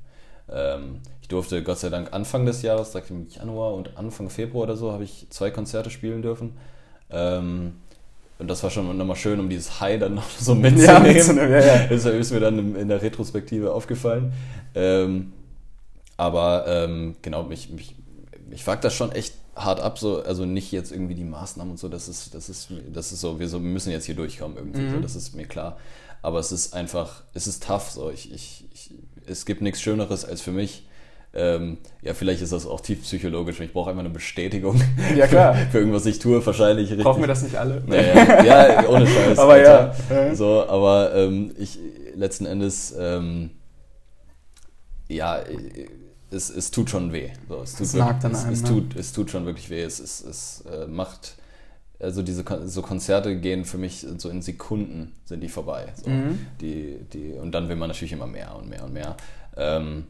Ähm, 0.49 0.99
ich 1.21 1.27
durfte 1.27 1.63
Gott 1.63 1.79
sei 1.79 1.89
Dank 1.89 2.13
Anfang 2.13 2.45
des 2.45 2.62
Jahres, 2.62 2.91
sagt 2.91 3.10
im 3.10 3.27
Januar 3.29 3.73
und 3.73 3.97
Anfang 3.97 4.29
Februar 4.29 4.63
oder 4.63 4.75
so, 4.75 4.91
habe 4.91 5.03
ich 5.03 5.27
zwei 5.29 5.51
Konzerte 5.51 5.89
spielen 5.89 6.21
dürfen. 6.21 6.58
Ähm, 7.10 7.77
und 8.43 8.49
das 8.49 8.62
war 8.62 8.69
schon 8.69 8.97
nochmal 8.97 9.15
schön, 9.15 9.39
um 9.39 9.47
dieses 9.47 9.79
High 9.79 10.01
dann 10.01 10.15
noch 10.15 10.29
so 10.29 10.53
mitzunehmen. 10.53 11.06
Ja, 11.06 11.13
mitzunehmen 11.13 11.51
ja, 11.51 11.60
ja. 11.65 11.88
Das 11.88 12.03
ist 12.03 12.32
mir 12.34 12.41
dann 12.41 12.75
in 12.75 12.89
der 12.89 13.01
Retrospektive 13.01 13.73
aufgefallen. 13.73 14.34
Ähm, 14.75 15.32
aber 16.17 16.65
ähm, 16.67 17.15
genau, 17.21 17.43
mich, 17.43 17.69
mich, 17.69 17.95
mich 18.49 18.65
fuckt 18.65 18.84
das 18.84 18.93
schon 18.93 19.13
echt 19.13 19.36
hart 19.56 19.79
ab, 19.79 19.97
so, 19.97 20.21
also 20.23 20.45
nicht 20.45 20.73
jetzt 20.73 20.91
irgendwie 20.91 21.15
die 21.15 21.23
Maßnahmen 21.23 21.71
und 21.71 21.77
so, 21.77 21.88
das 21.88 22.10
ist, 22.10 22.36
das 22.36 22.49
ist, 22.49 22.67
das 22.93 23.13
ist 23.13 23.21
so, 23.21 23.39
wir, 23.39 23.47
so, 23.47 23.60
müssen 23.60 23.91
jetzt 23.91 24.06
hier 24.06 24.15
durchkommen 24.15 24.58
irgendwie, 24.58 24.82
mhm. 24.82 24.91
so, 24.91 24.99
das 24.99 25.15
ist 25.15 25.36
mir 25.36 25.45
klar. 25.45 25.77
Aber 26.21 26.39
es 26.39 26.51
ist 26.51 26.73
einfach, 26.73 27.23
es 27.34 27.47
ist 27.47 27.63
tough, 27.63 27.91
so, 27.91 28.12
ich, 28.12 28.34
ich, 28.34 28.65
ich 28.73 28.91
es 29.25 29.45
gibt 29.45 29.62
nichts 29.62 29.82
Schöneres 29.82 30.25
als 30.25 30.41
für 30.41 30.51
mich, 30.51 30.86
ähm, 31.36 31.78
ja, 32.04 32.13
vielleicht 32.13 32.43
ist 32.43 32.54
das 32.54 32.67
auch 32.67 32.80
tief 32.80 33.02
psychologisch. 33.02 33.60
Ich 33.60 33.74
brauche 33.74 33.89
einfach 33.89 34.02
eine 34.02 34.10
Bestätigung. 34.10 34.80
Ja, 35.15 35.28
klar. 35.28 35.56
für 35.72 35.80
irgendwas 35.80 36.06
ich 36.06 36.19
tue, 36.19 36.46
wahrscheinlich 36.46 36.89
richtig. 36.89 37.04
Brauchen 37.04 37.22
wir 37.22 37.28
das 37.28 37.41
nicht 37.41 37.56
alle? 37.56 37.84
Naja, 37.88 38.43
ja, 38.84 38.89
ohne 38.89 39.08
Scheiß. 39.08 39.39
aber 39.39 39.54
Alter. 39.54 39.96
ja. 40.10 40.36
So, 40.36 40.67
aber 40.67 41.13
ähm, 41.15 41.52
ich, 41.58 41.80
letzten 42.15 42.46
Endes, 42.46 42.93
ähm, 42.98 43.52
ja, 45.08 45.39
es, 46.30 46.50
es 46.50 46.72
tut 46.72 46.89
schon 46.89 47.13
weh. 47.13 47.30
So, 47.48 47.62
es, 47.62 47.74
tut 47.74 47.88
es 47.88 47.93
wirklich, 47.93 48.26
an 48.26 48.36
einem, 48.36 48.36
es, 48.36 48.60
es, 48.60 48.62
ne? 48.63 48.69
tut, 48.69 48.96
es 48.96 49.13
tut 49.13 49.32
schon 49.32 49.46
wirklich 49.46 49.69
weh. 49.69 49.82
Es, 49.82 50.00
es, 50.00 50.24
es 50.24 50.63
äh, 50.72 50.88
macht, 50.88 51.36
also 52.00 52.22
diese 52.22 52.43
so 52.65 52.82
Konzerte 52.82 53.39
gehen 53.39 53.65
für 53.65 53.78
mich 53.78 54.06
so 54.17 54.30
in 54.30 54.41
Sekunden 54.41 55.13
sind 55.26 55.41
die 55.41 55.50
vorbei. 55.50 55.93
So. 56.04 56.10
Mhm. 56.10 56.39
Die, 56.62 57.00
die, 57.12 57.34
und 57.34 57.52
dann 57.52 57.69
will 57.69 57.76
man 57.76 57.89
natürlich 57.89 58.13
immer 58.13 58.28
mehr 58.28 58.56
und 58.56 58.69
mehr 58.69 58.84
und 58.84 58.93
mehr. 58.93 59.15
Ähm, 59.56 60.06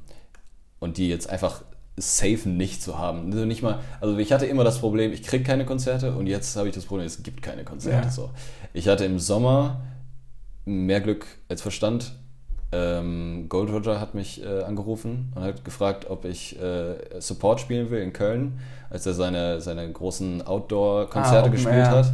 und 0.83 0.97
die 0.97 1.07
jetzt 1.07 1.29
einfach 1.29 1.63
safe 1.95 2.49
nicht 2.49 2.81
zu 2.81 2.97
haben. 2.97 3.31
Also 3.31 3.45
nicht 3.45 3.61
mal, 3.61 3.79
also 4.01 4.17
ich 4.17 4.33
hatte 4.33 4.45
immer 4.45 4.63
das 4.63 4.79
Problem, 4.79 5.13
ich 5.13 5.23
kriege 5.23 5.43
keine 5.43 5.65
Konzerte 5.65 6.13
und 6.13 6.27
jetzt 6.27 6.55
habe 6.57 6.67
ich 6.67 6.75
das 6.75 6.85
Problem, 6.85 7.05
es 7.05 7.23
gibt 7.23 7.41
keine 7.41 7.63
Konzerte. 7.63 8.07
Ja. 8.07 8.11
So. 8.11 8.31
Ich 8.73 8.87
hatte 8.87 9.05
im 9.05 9.19
Sommer 9.19 9.81
mehr 10.65 11.01
Glück 11.01 11.25
als 11.47 11.61
Verstand. 11.61 12.15
Ähm, 12.71 13.45
Gold 13.49 13.69
Roger 13.69 14.01
hat 14.01 14.15
mich 14.15 14.43
äh, 14.43 14.63
angerufen 14.63 15.31
und 15.35 15.43
hat 15.43 15.63
gefragt, 15.63 16.09
ob 16.09 16.25
ich 16.25 16.59
äh, 16.59 16.95
Support 17.19 17.61
spielen 17.61 17.91
will 17.91 18.01
in 18.01 18.11
Köln, 18.11 18.59
als 18.89 19.05
er 19.05 19.13
seine, 19.13 19.61
seine 19.61 19.89
großen 19.89 20.41
Outdoor-Konzerte 20.41 21.49
ah, 21.49 21.51
gespielt 21.51 21.75
ja. 21.75 21.91
hat. 21.91 22.13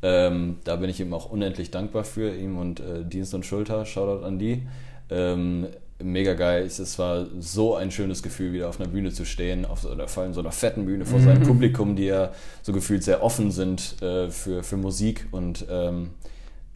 Ähm, 0.00 0.56
da 0.64 0.76
bin 0.76 0.88
ich 0.88 0.98
ihm 0.98 1.12
auch 1.12 1.30
unendlich 1.30 1.70
dankbar 1.70 2.04
für, 2.04 2.34
ihm 2.34 2.56
und 2.58 2.80
äh, 2.80 3.04
Dienst 3.04 3.34
und 3.34 3.44
Schulter, 3.44 3.84
Shoutout 3.84 4.24
an 4.24 4.38
die. 4.38 4.66
Ähm, 5.10 5.66
mega 6.02 6.34
geil. 6.34 6.64
Es 6.64 6.98
war 6.98 7.26
so 7.38 7.74
ein 7.74 7.90
schönes 7.90 8.22
Gefühl, 8.22 8.52
wieder 8.52 8.68
auf 8.68 8.80
einer 8.80 8.88
Bühne 8.88 9.12
zu 9.12 9.24
stehen, 9.24 9.64
auf 9.64 9.80
so, 9.80 9.90
oder 9.90 10.08
vor 10.08 10.22
allem 10.22 10.34
so 10.34 10.40
einer 10.40 10.52
fetten 10.52 10.86
Bühne 10.86 11.04
vor 11.04 11.18
mhm. 11.18 11.24
seinem 11.24 11.42
Publikum, 11.42 11.96
die 11.96 12.06
ja 12.06 12.30
so 12.62 12.72
gefühlt 12.72 13.04
sehr 13.04 13.22
offen 13.22 13.50
sind 13.50 14.00
äh, 14.02 14.30
für, 14.30 14.62
für 14.62 14.76
Musik 14.76 15.28
und 15.30 15.66
ähm, 15.70 16.10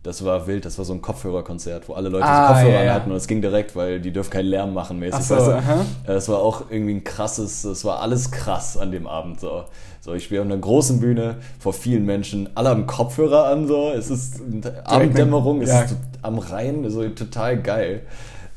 das 0.07 0.25
war 0.25 0.47
wild, 0.47 0.65
das 0.65 0.79
war 0.79 0.85
so 0.85 0.93
ein 0.93 1.03
Kopfhörerkonzert, 1.03 1.89
wo 1.89 1.95
alle 1.95 2.09
Leute 2.09 2.27
ah, 2.27 2.53
Kopfhörer 2.53 2.85
ja, 2.85 2.95
hatten 2.95 3.11
und 3.11 3.17
es 3.17 3.27
ging 3.27 3.43
direkt, 3.43 3.75
weil 3.75 4.01
die 4.01 4.13
dürfen 4.13 4.31
keinen 4.31 4.47
Lärm 4.47 4.73
machen 4.73 5.01
mäßig. 5.01 5.25
So, 5.25 5.37
weißt 5.37 5.67
du? 6.07 6.13
Es 6.13 6.29
war 6.29 6.39
auch 6.39 6.71
irgendwie 6.71 6.95
ein 6.95 7.03
krasses, 7.05 7.65
es 7.65 7.85
war 7.85 8.01
alles 8.01 8.31
krass 8.31 8.77
an 8.77 8.93
dem 8.93 9.09
Abend 9.09 9.41
so. 9.41 9.65
So, 10.01 10.15
ich 10.15 10.25
spiele 10.25 10.43
auf 10.43 10.47
einer 10.47 10.59
großen 10.59 11.01
Bühne 11.01 11.39
vor 11.59 11.73
vielen 11.73 12.05
Menschen, 12.05 12.49
alle 12.55 12.69
haben 12.69 12.87
Kopfhörer 12.87 13.47
an 13.47 13.67
so, 13.67 13.91
es 13.91 14.09
ist 14.09 14.41
Abenddämmerung, 14.85 15.61
es 15.63 15.71
ja. 15.71 15.83
ist 15.83 15.97
am 16.23 16.39
Rhein, 16.39 16.89
so 16.89 17.09
total 17.09 17.61
geil. 17.61 18.03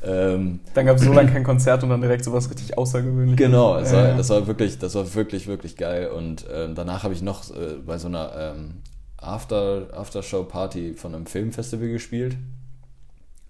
Ähm, 0.02 0.60
dann 0.74 0.86
gab 0.86 0.96
es 0.96 1.02
so 1.02 1.12
lange 1.12 1.30
kein 1.32 1.44
Konzert 1.44 1.82
und 1.82 1.90
dann 1.90 2.00
direkt 2.00 2.24
sowas 2.24 2.48
richtig 2.50 2.76
Außergewöhnliches. 2.78 3.36
Genau, 3.36 3.78
das, 3.78 3.92
war, 3.92 4.14
das 4.14 4.28
war 4.30 4.46
wirklich, 4.46 4.78
das 4.78 4.94
war 4.94 5.14
wirklich, 5.14 5.46
wirklich 5.46 5.76
geil. 5.76 6.08
Und 6.08 6.46
ähm, 6.52 6.74
danach 6.74 7.02
habe 7.02 7.14
ich 7.14 7.22
noch 7.22 7.50
äh, 7.50 7.74
bei 7.84 7.98
so 7.98 8.08
einer 8.08 8.54
ähm, 8.56 8.82
After, 9.18 9.88
Aftershow-Party 9.92 10.94
von 10.94 11.14
einem 11.14 11.26
Filmfestival 11.26 11.88
gespielt. 11.88 12.36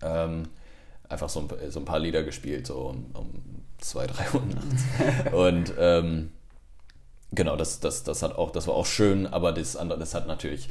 Ähm, 0.03 0.45
einfach 1.09 1.29
so 1.29 1.41
ein, 1.41 1.71
so 1.71 1.81
ein, 1.81 1.85
paar 1.85 1.99
Lieder 1.99 2.23
gespielt, 2.23 2.67
so 2.67 2.79
um, 2.79 3.07
um 3.15 3.31
zwei, 3.79 4.07
drei 4.07 4.25
Uhr 4.33 4.43
nachts. 4.47 5.33
und 5.33 5.75
ähm, 5.79 6.31
genau, 7.33 7.57
das, 7.57 7.81
das, 7.81 8.03
das 8.03 8.23
hat 8.23 8.37
auch, 8.37 8.51
das 8.51 8.67
war 8.67 8.75
auch 8.75 8.87
schön, 8.87 9.27
aber 9.27 9.53
das 9.53 9.77
andere, 9.77 9.99
das 9.99 10.15
hat 10.15 10.27
natürlich 10.27 10.69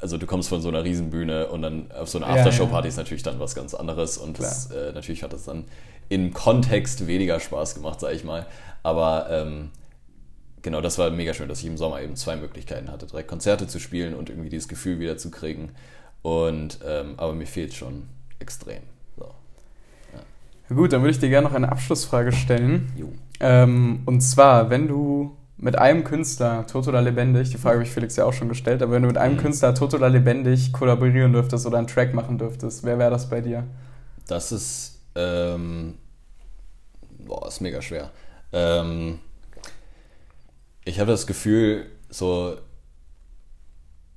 also 0.00 0.16
du 0.16 0.26
kommst 0.26 0.48
von 0.48 0.60
so 0.60 0.68
einer 0.68 0.84
Riesenbühne 0.84 1.48
und 1.48 1.62
dann 1.62 1.90
auf 1.92 2.08
so 2.08 2.18
eine 2.18 2.26
Aftershow-Party 2.26 2.88
ist 2.88 2.96
natürlich 2.96 3.22
dann 3.22 3.38
was 3.38 3.54
ganz 3.54 3.74
anderes 3.74 4.18
und 4.18 4.38
das, 4.38 4.70
äh, 4.70 4.92
natürlich 4.92 5.22
hat 5.22 5.32
das 5.32 5.44
dann 5.44 5.64
im 6.08 6.32
Kontext 6.32 7.06
weniger 7.06 7.38
Spaß 7.38 7.74
gemacht, 7.74 8.00
sag 8.00 8.12
ich 8.14 8.24
mal. 8.24 8.46
Aber 8.82 9.28
ähm, 9.30 9.70
genau, 10.62 10.80
das 10.80 10.98
war 10.98 11.10
mega 11.10 11.34
schön, 11.34 11.48
dass 11.48 11.60
ich 11.60 11.66
im 11.66 11.76
Sommer 11.76 12.00
eben 12.00 12.16
zwei 12.16 12.36
Möglichkeiten 12.36 12.90
hatte, 12.90 13.06
drei 13.06 13.22
Konzerte 13.22 13.66
zu 13.66 13.78
spielen 13.78 14.14
und 14.14 14.30
irgendwie 14.30 14.48
dieses 14.48 14.68
Gefühl 14.68 15.00
wieder 15.00 15.18
zu 15.18 15.30
kriegen. 15.30 15.70
Und 16.22 16.80
ähm, 16.86 17.14
aber 17.16 17.32
mir 17.32 17.46
fehlt 17.46 17.74
schon 17.74 18.04
extrem. 18.38 18.82
So. 19.16 19.26
Ja. 20.12 20.74
Gut, 20.74 20.92
dann 20.92 21.02
würde 21.02 21.12
ich 21.12 21.18
dir 21.18 21.28
gerne 21.28 21.48
noch 21.48 21.54
eine 21.54 21.70
Abschlussfrage 21.70 22.32
stellen. 22.32 22.92
Ähm, 23.38 24.02
und 24.06 24.20
zwar, 24.20 24.68
wenn 24.70 24.88
du 24.88 25.36
mit 25.62 25.76
einem 25.76 26.04
Künstler, 26.04 26.66
tot 26.66 26.88
oder 26.88 27.02
lebendig, 27.02 27.50
die 27.50 27.58
Frage 27.58 27.76
habe 27.76 27.84
ich 27.86 27.92
Felix 27.92 28.16
ja 28.16 28.24
auch 28.24 28.32
schon 28.32 28.48
gestellt, 28.48 28.82
aber 28.82 28.92
wenn 28.92 29.02
du 29.02 29.08
mit 29.08 29.18
einem 29.18 29.36
mhm. 29.36 29.40
Künstler, 29.40 29.74
tot 29.74 29.92
oder 29.92 30.08
lebendig, 30.08 30.72
kollaborieren 30.72 31.32
dürftest 31.34 31.66
oder 31.66 31.76
einen 31.76 31.86
Track 31.86 32.14
machen 32.14 32.38
dürftest, 32.38 32.82
wer 32.82 32.98
wäre 32.98 33.10
das 33.10 33.28
bei 33.28 33.42
dir? 33.42 33.66
Das 34.26 34.52
ist, 34.52 35.02
ähm, 35.14 35.98
boah, 37.18 37.46
ist 37.46 37.60
mega 37.60 37.82
schwer. 37.82 38.10
Ähm, 38.52 39.18
ich 40.86 40.98
habe 40.98 41.10
das 41.10 41.26
Gefühl, 41.26 41.86
so, 42.08 42.56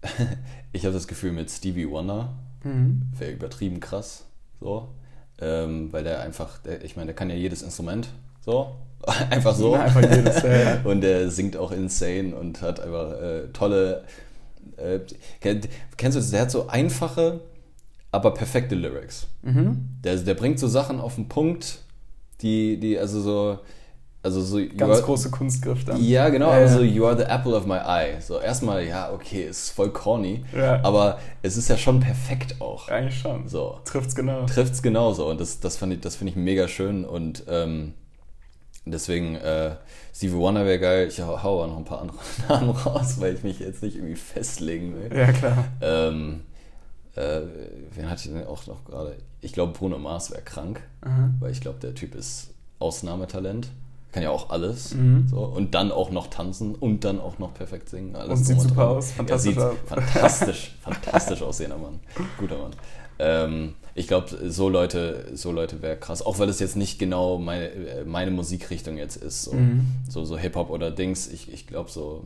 ich 0.72 0.86
habe 0.86 0.94
das 0.94 1.08
Gefühl 1.08 1.34
mit 1.34 1.52
Stevie 1.52 1.90
Wonder, 1.90 2.34
mhm. 2.64 3.12
wäre 3.18 3.32
übertrieben 3.32 3.82
krass, 3.82 4.26
so, 4.62 4.94
ähm, 5.42 5.92
weil 5.92 6.06
der 6.06 6.22
einfach, 6.22 6.60
der, 6.60 6.86
ich 6.86 6.96
meine, 6.96 7.08
der 7.08 7.16
kann 7.16 7.30
ja 7.30 7.36
jedes 7.36 7.64
Instrument, 7.64 8.08
so, 8.40 8.78
einfach 9.30 9.56
so. 9.56 9.74
Ja, 9.74 9.82
einfach 9.84 10.02
jedes, 10.02 10.42
ja. 10.44 10.82
Und 10.84 11.04
er 11.04 11.30
singt 11.30 11.58
auch 11.58 11.72
insane 11.72 12.36
und 12.36 12.62
hat 12.62 12.80
einfach 12.80 13.12
äh, 13.22 13.48
tolle. 13.54 14.04
Äh, 14.78 15.00
kennst 15.42 16.16
du 16.16 16.20
das? 16.20 16.32
Der 16.32 16.42
hat 16.42 16.52
so 16.52 16.68
einfache, 16.68 17.42
aber 18.12 18.34
perfekte 18.34 18.76
Lyrics. 18.76 19.28
Mhm. 19.42 19.90
Der, 20.04 20.16
der 20.18 20.34
bringt 20.34 20.60
so 20.60 20.68
Sachen 20.68 21.00
auf 21.00 21.16
den 21.16 21.28
Punkt, 21.28 21.80
die, 22.42 22.80
die 22.80 22.98
also 22.98 23.22
so. 23.22 23.60
Also 24.26 24.40
so, 24.40 24.58
Ganz 24.78 25.00
are, 25.00 25.02
große 25.02 25.32
Kunstgriff 25.32 25.84
dann. 25.84 26.02
Ja, 26.02 26.30
genau. 26.30 26.48
Ja, 26.48 26.60
also, 26.60 26.82
you 26.82 27.06
are 27.06 27.18
the 27.18 27.24
apple 27.24 27.54
of 27.54 27.66
my 27.66 27.76
eye. 27.76 28.22
So, 28.22 28.40
erstmal, 28.40 28.88
ja, 28.88 29.12
okay, 29.12 29.44
ist 29.44 29.72
voll 29.72 29.90
corny. 29.90 30.46
Ja. 30.56 30.82
Aber 30.82 31.20
es 31.42 31.58
ist 31.58 31.68
ja 31.68 31.76
schon 31.76 32.00
perfekt 32.00 32.62
auch. 32.62 32.88
Eigentlich 32.88 33.20
schon. 33.20 33.50
So. 33.50 33.82
Trifft's 33.84 34.16
genau. 34.16 34.46
Trifft's 34.46 34.82
genauso. 34.82 35.28
Und 35.28 35.42
das, 35.42 35.60
das, 35.60 35.76
ich, 35.82 36.00
das 36.00 36.16
finde 36.16 36.32
ich 36.32 36.38
mega 36.38 36.70
schön. 36.70 37.04
Und 37.04 37.44
ähm, 37.50 37.96
Deswegen, 38.86 39.36
äh, 39.36 39.76
Stevie 40.14 40.36
Wonder 40.36 40.66
wäre 40.66 40.80
geil. 40.80 41.08
Ich 41.08 41.22
hau, 41.22 41.42
hau 41.42 41.64
auch 41.64 41.68
noch 41.68 41.78
ein 41.78 41.86
paar 41.86 42.02
andere 42.02 42.18
Namen 42.50 42.72
raus, 42.72 43.16
weil 43.20 43.34
ich 43.36 43.44
mich 43.44 43.60
jetzt 43.60 43.82
nicht 43.82 43.96
irgendwie 43.96 44.16
festlegen 44.16 44.96
will. 44.96 45.18
Ja, 45.18 45.32
klar. 45.32 45.66
Ähm, 45.82 46.42
äh, 47.16 47.42
wen 47.94 48.10
hatte 48.10 48.28
ich 48.28 48.34
denn 48.34 48.46
auch 48.46 48.66
noch 48.68 48.84
gerade? 48.86 49.16
Ich 49.42 49.54
glaube, 49.54 49.74
Bruno 49.74 49.98
Mars 50.00 50.32
wäre 50.32 50.42
krank, 50.42 50.82
Aha. 51.02 51.30
weil 51.40 51.52
ich 51.52 51.62
glaube, 51.62 51.80
der 51.80 51.96
Typ 51.96 52.16
ist 52.16 52.52
Ausnahmetalent. 52.80 53.70
Kann 54.12 54.22
ja 54.22 54.30
auch 54.30 54.52
alles. 54.52 54.94
Mhm. 54.94 55.28
So. 55.28 55.40
Und 55.40 55.74
dann 55.74 55.92
auch 55.92 56.12
noch 56.12 56.28
tanzen 56.28 56.76
und 56.76 57.04
dann 57.04 57.20
auch 57.20 57.40
noch 57.40 57.54
perfekt 57.54 57.90
singen. 57.90 58.16
Alles 58.16 58.40
und 58.40 58.46
sieht 58.46 58.62
super 58.62 58.90
aus. 58.90 59.12
Fantastisch. 59.12 59.56
Ja, 59.56 59.72
fantastisch, 59.88 60.76
fantastisch 60.82 61.42
aussehender 61.42 61.78
Mann. 61.78 62.00
Guter 62.38 62.58
Mann. 62.60 62.72
Ähm, 63.24 63.76
ich 63.96 64.08
glaube, 64.08 64.50
so 64.50 64.70
Leute, 64.70 65.32
so 65.34 65.52
Leute 65.52 65.82
wäre 65.82 65.98
krass. 65.98 66.22
Auch 66.22 66.40
weil 66.40 66.50
es 66.50 66.60
jetzt 66.60 66.76
nicht 66.76 67.00
genau 67.00 67.38
meine, 67.38 68.04
meine 68.06 68.32
Musikrichtung 68.32 68.98
jetzt 68.98 69.18
ist. 69.18 69.44
So, 69.44 69.54
mhm. 69.54 69.86
so, 70.10 70.26
so 70.26 70.38
Hip-Hop 70.38 70.70
oder 70.70 70.92
Dings. 70.92 71.28
Ich, 71.28 71.52
ich 71.52 71.68
glaube 71.68 71.90
so, 71.92 72.26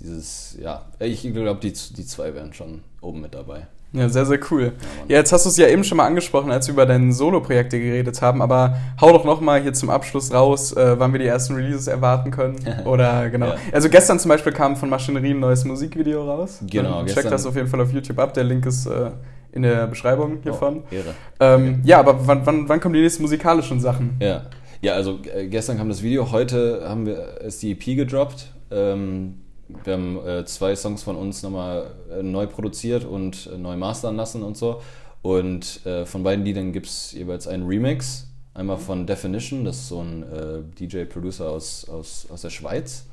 dieses, 0.00 0.56
ja, 0.60 0.86
ich 0.98 1.22
glaube, 1.22 1.60
die, 1.60 1.72
die 1.72 2.06
zwei 2.06 2.34
wären 2.34 2.54
schon 2.54 2.82
oben 3.00 3.20
mit 3.20 3.34
dabei. 3.34 3.66
Ja, 3.92 4.08
sehr, 4.08 4.24
sehr 4.24 4.38
cool. 4.50 4.72
Ja, 5.08 5.16
jetzt 5.16 5.32
hast 5.32 5.46
du 5.46 5.48
es 5.48 5.56
ja 5.56 5.66
eben 5.66 5.82
schon 5.82 5.96
mal 5.96 6.06
angesprochen, 6.06 6.52
als 6.52 6.68
wir 6.68 6.74
über 6.74 6.86
deine 6.86 7.12
Solo-Projekte 7.12 7.80
geredet 7.80 8.22
haben, 8.22 8.40
aber 8.40 8.76
hau 9.00 9.12
doch 9.12 9.24
noch 9.24 9.40
mal 9.40 9.60
hier 9.60 9.72
zum 9.72 9.90
Abschluss 9.90 10.32
raus, 10.32 10.72
äh, 10.72 10.98
wann 10.98 11.12
wir 11.12 11.18
die 11.18 11.26
ersten 11.26 11.56
Releases 11.56 11.88
erwarten 11.88 12.30
können. 12.30 12.56
Oder 12.84 13.30
genau. 13.30 13.46
Ja. 13.48 13.56
Also 13.72 13.88
gestern 13.88 14.20
zum 14.20 14.28
Beispiel 14.28 14.52
kam 14.52 14.76
von 14.76 14.88
Maschinerie 14.88 15.32
ein 15.32 15.40
neues 15.40 15.64
Musikvideo 15.64 16.24
raus. 16.24 16.60
Genau. 16.70 17.04
Check 17.04 17.28
das 17.28 17.44
auf 17.46 17.56
jeden 17.56 17.66
Fall 17.66 17.80
auf 17.80 17.92
YouTube 17.92 18.18
ab. 18.20 18.32
Der 18.34 18.44
Link 18.44 18.64
ist 18.64 18.86
äh, 18.86 19.10
in 19.50 19.62
der 19.62 19.88
Beschreibung 19.88 20.38
hiervon. 20.42 20.84
Oh, 20.84 20.94
Ehre. 20.94 21.14
Ähm, 21.40 21.80
ja, 21.84 21.98
aber 21.98 22.26
wann, 22.28 22.46
wann, 22.46 22.68
wann 22.68 22.78
kommen 22.78 22.94
die 22.94 23.00
nächsten 23.00 23.22
musikalischen 23.22 23.80
Sachen? 23.80 24.16
Ja, 24.20 24.42
ja 24.80 24.92
also 24.92 25.18
äh, 25.34 25.48
gestern 25.48 25.78
kam 25.78 25.88
das 25.88 26.02
Video, 26.02 26.30
heute 26.30 26.84
haben 26.88 27.06
wir, 27.06 27.40
ist 27.40 27.60
die 27.62 27.72
EP 27.72 27.96
gedroppt. 27.96 28.52
Ähm, 28.70 29.39
wir 29.84 29.92
haben 29.92 30.26
äh, 30.26 30.44
zwei 30.44 30.74
Songs 30.76 31.02
von 31.02 31.16
uns 31.16 31.42
nochmal 31.42 31.94
äh, 32.10 32.22
neu 32.22 32.46
produziert 32.46 33.04
und 33.04 33.48
äh, 33.52 33.58
neu 33.58 33.76
mastern 33.76 34.16
lassen 34.16 34.42
und 34.42 34.56
so. 34.56 34.80
Und 35.22 35.84
äh, 35.86 36.06
von 36.06 36.22
beiden 36.22 36.44
Liedern 36.44 36.72
gibt 36.72 36.86
es 36.86 37.12
jeweils 37.12 37.46
einen 37.46 37.66
Remix. 37.66 38.26
Einmal 38.54 38.78
von 38.78 39.06
Definition, 39.06 39.64
das 39.64 39.76
ist 39.76 39.88
so 39.88 40.00
ein 40.00 40.22
äh, 40.22 40.62
DJ-Producer 40.78 41.50
aus, 41.50 41.88
aus, 41.88 42.26
aus 42.30 42.42
der 42.42 42.50
Schweiz. 42.50 43.06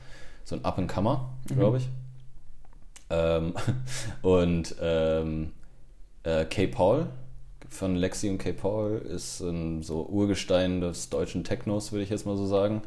So 0.43 0.55
ein 0.55 0.65
Up-and-Comer, 0.65 1.29
glaube 1.47 1.77
mhm. 1.77 1.83
ich. 1.83 1.89
Ähm, 3.09 3.53
und 4.21 4.75
ähm, 4.81 5.51
äh, 6.23 6.45
K. 6.45 6.67
Paul 6.67 7.07
von 7.69 7.95
Lexi 7.95 8.29
und 8.29 8.37
K. 8.37 8.53
Paul 8.53 8.97
ist 8.97 9.41
ein 9.41 9.83
so 9.83 10.05
Urgestein 10.07 10.81
des 10.81 11.09
deutschen 11.09 11.43
Technos, 11.43 11.91
würde 11.91 12.03
ich 12.03 12.09
jetzt 12.09 12.25
mal 12.25 12.37
so 12.37 12.45
sagen. 12.45 12.81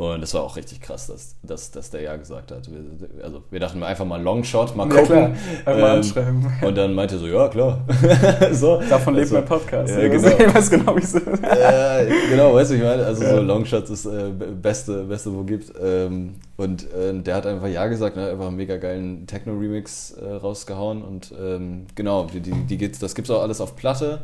Und 0.00 0.22
das 0.22 0.32
war 0.32 0.44
auch 0.44 0.56
richtig 0.56 0.80
krass, 0.80 1.08
dass, 1.08 1.36
dass, 1.42 1.72
dass 1.72 1.90
der 1.90 2.00
ja 2.00 2.16
gesagt 2.16 2.52
hat. 2.52 2.70
Wir, 2.72 3.22
also 3.22 3.42
wir 3.50 3.60
dachten 3.60 3.82
einfach 3.82 4.06
mal 4.06 4.22
Longshot, 4.22 4.74
mal 4.74 4.88
gucken. 4.88 4.98
Ja, 4.98 5.04
klar. 5.04 5.24
Einfach 5.26 5.72
ähm, 5.74 5.80
mal 5.80 5.96
anschreiben. 5.98 6.52
Und 6.62 6.78
dann 6.78 6.94
meinte 6.94 7.16
er 7.16 7.18
so, 7.18 7.26
ja 7.26 7.48
klar. 7.48 7.84
so, 8.52 8.80
Davon 8.88 9.12
lebt 9.12 9.26
also, 9.26 9.34
mein 9.34 9.44
Podcast. 9.44 9.92
Ja, 9.92 10.08
genau. 10.08 10.28
Ich 10.38 10.54
weiß 10.54 10.70
genau, 10.70 10.96
wie 10.96 11.00
es 11.00 11.12
ist. 11.12 11.26
ja, 11.26 12.02
genau, 12.30 12.54
weißt 12.54 12.70
du, 12.70 12.74
ich 12.76 12.82
meine, 12.82 13.04
also 13.04 13.22
ja. 13.22 13.34
so 13.34 13.42
Longshots 13.42 13.90
ist 13.90 14.06
äh, 14.06 14.30
beste, 14.30 15.04
beste, 15.04 15.34
wo 15.36 15.42
gibt. 15.42 15.70
Ähm, 15.78 16.36
und 16.56 16.90
äh, 16.94 17.12
der 17.12 17.34
hat 17.34 17.46
einfach 17.46 17.68
ja 17.68 17.86
gesagt, 17.86 18.16
ne, 18.16 18.30
einfach 18.30 18.46
einen 18.46 18.56
mega 18.56 18.78
geilen 18.78 19.26
Techno-Remix 19.26 20.12
äh, 20.12 20.24
rausgehauen. 20.24 21.02
Und 21.02 21.34
ähm, 21.38 21.84
genau, 21.94 22.24
die, 22.24 22.40
die, 22.40 22.52
die 22.52 22.78
geht's, 22.78 23.00
das 23.00 23.14
gibt's 23.14 23.30
auch 23.30 23.42
alles 23.42 23.60
auf 23.60 23.76
Platte. 23.76 24.22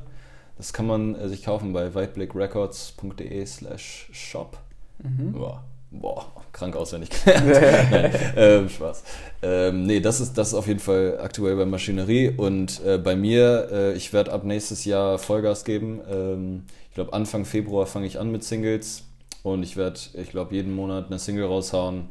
Das 0.57 0.73
kann 0.73 0.87
man 0.87 1.15
äh, 1.17 1.29
sich 1.29 1.45
kaufen 1.45 1.75
bei 1.75 1.95
weitblickrecords.de 1.95 3.45
slash 3.45 4.09
shop. 4.11 4.57
Mhm. 5.03 5.33
Boah, 5.33 5.63
boah, 5.91 6.27
krank 6.53 6.77
auswendig 6.77 7.11
gelernt. 7.25 7.91
Nein, 7.91 8.13
ähm, 8.37 8.69
Spaß. 8.69 9.03
Ähm, 9.43 9.87
nee, 9.87 10.01
das 10.01 10.21
ist, 10.21 10.37
das 10.39 10.49
ist 10.49 10.55
auf 10.55 10.67
jeden 10.67 10.81
Fall 10.81 11.19
aktuell 11.21 11.57
bei 11.57 11.67
Maschinerie 11.67 12.31
und 12.31 12.83
äh, 12.85 12.99
bei 12.99 13.17
mir, 13.17 13.69
äh, 13.71 13.93
ich 13.95 14.13
werde 14.13 14.33
ab 14.33 14.45
nächstes 14.45 14.85
Jahr 14.85 15.19
Vollgas 15.19 15.65
geben. 15.65 16.01
Ähm, 16.11 16.63
ich 16.89 16.95
glaube, 16.95 17.13
Anfang 17.13 17.45
Februar 17.45 17.87
fange 17.87 18.07
ich 18.07 18.19
an 18.19 18.31
mit 18.31 18.43
Singles 18.43 19.05
und 19.43 19.63
ich 19.63 19.77
werde, 19.77 20.01
ich 20.15 20.31
glaube, 20.31 20.55
jeden 20.55 20.75
Monat 20.75 21.07
eine 21.07 21.19
Single 21.19 21.45
raushauen 21.45 22.09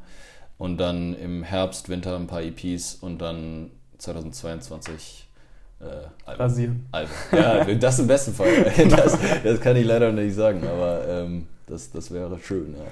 und 0.57 0.77
dann 0.77 1.15
im 1.15 1.43
Herbst, 1.43 1.89
Winter 1.89 2.15
ein 2.15 2.27
paar 2.27 2.41
EPs 2.41 2.95
und 2.95 3.19
dann 3.19 3.71
2022 3.97 5.27
äh, 5.81 5.85
Alben. 6.25 6.41
Rasieren. 6.41 6.85
Alben. 6.91 7.11
Ja, 7.31 7.65
das 7.65 7.99
im 7.99 8.07
besten 8.07 8.33
Fall. 8.33 8.47
Das, 8.89 9.17
das 9.43 9.59
kann 9.59 9.75
ich 9.75 9.85
leider 9.85 10.11
nicht 10.11 10.35
sagen, 10.35 10.61
aber 10.65 11.07
ähm, 11.07 11.47
das, 11.67 11.91
das 11.91 12.11
wäre 12.11 12.37
schön, 12.39 12.73
ja. 12.73 12.85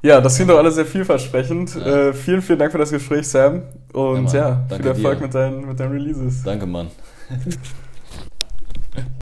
Ja, 0.00 0.20
das 0.20 0.36
klingt 0.36 0.50
doch 0.50 0.58
alles 0.58 0.76
sehr 0.76 0.86
vielversprechend. 0.86 1.74
Ja. 1.74 2.08
Äh, 2.08 2.12
vielen, 2.12 2.40
vielen 2.40 2.58
Dank 2.60 2.70
für 2.70 2.78
das 2.78 2.90
Gespräch, 2.90 3.26
Sam. 3.26 3.62
Und 3.92 4.32
ja, 4.32 4.64
ja 4.70 4.76
viel 4.76 4.86
Erfolg 4.86 5.20
mit 5.20 5.34
deinen, 5.34 5.66
mit 5.66 5.80
deinen 5.80 5.90
Releases. 5.90 6.44
Danke, 6.44 6.66
Mann. 6.66 6.88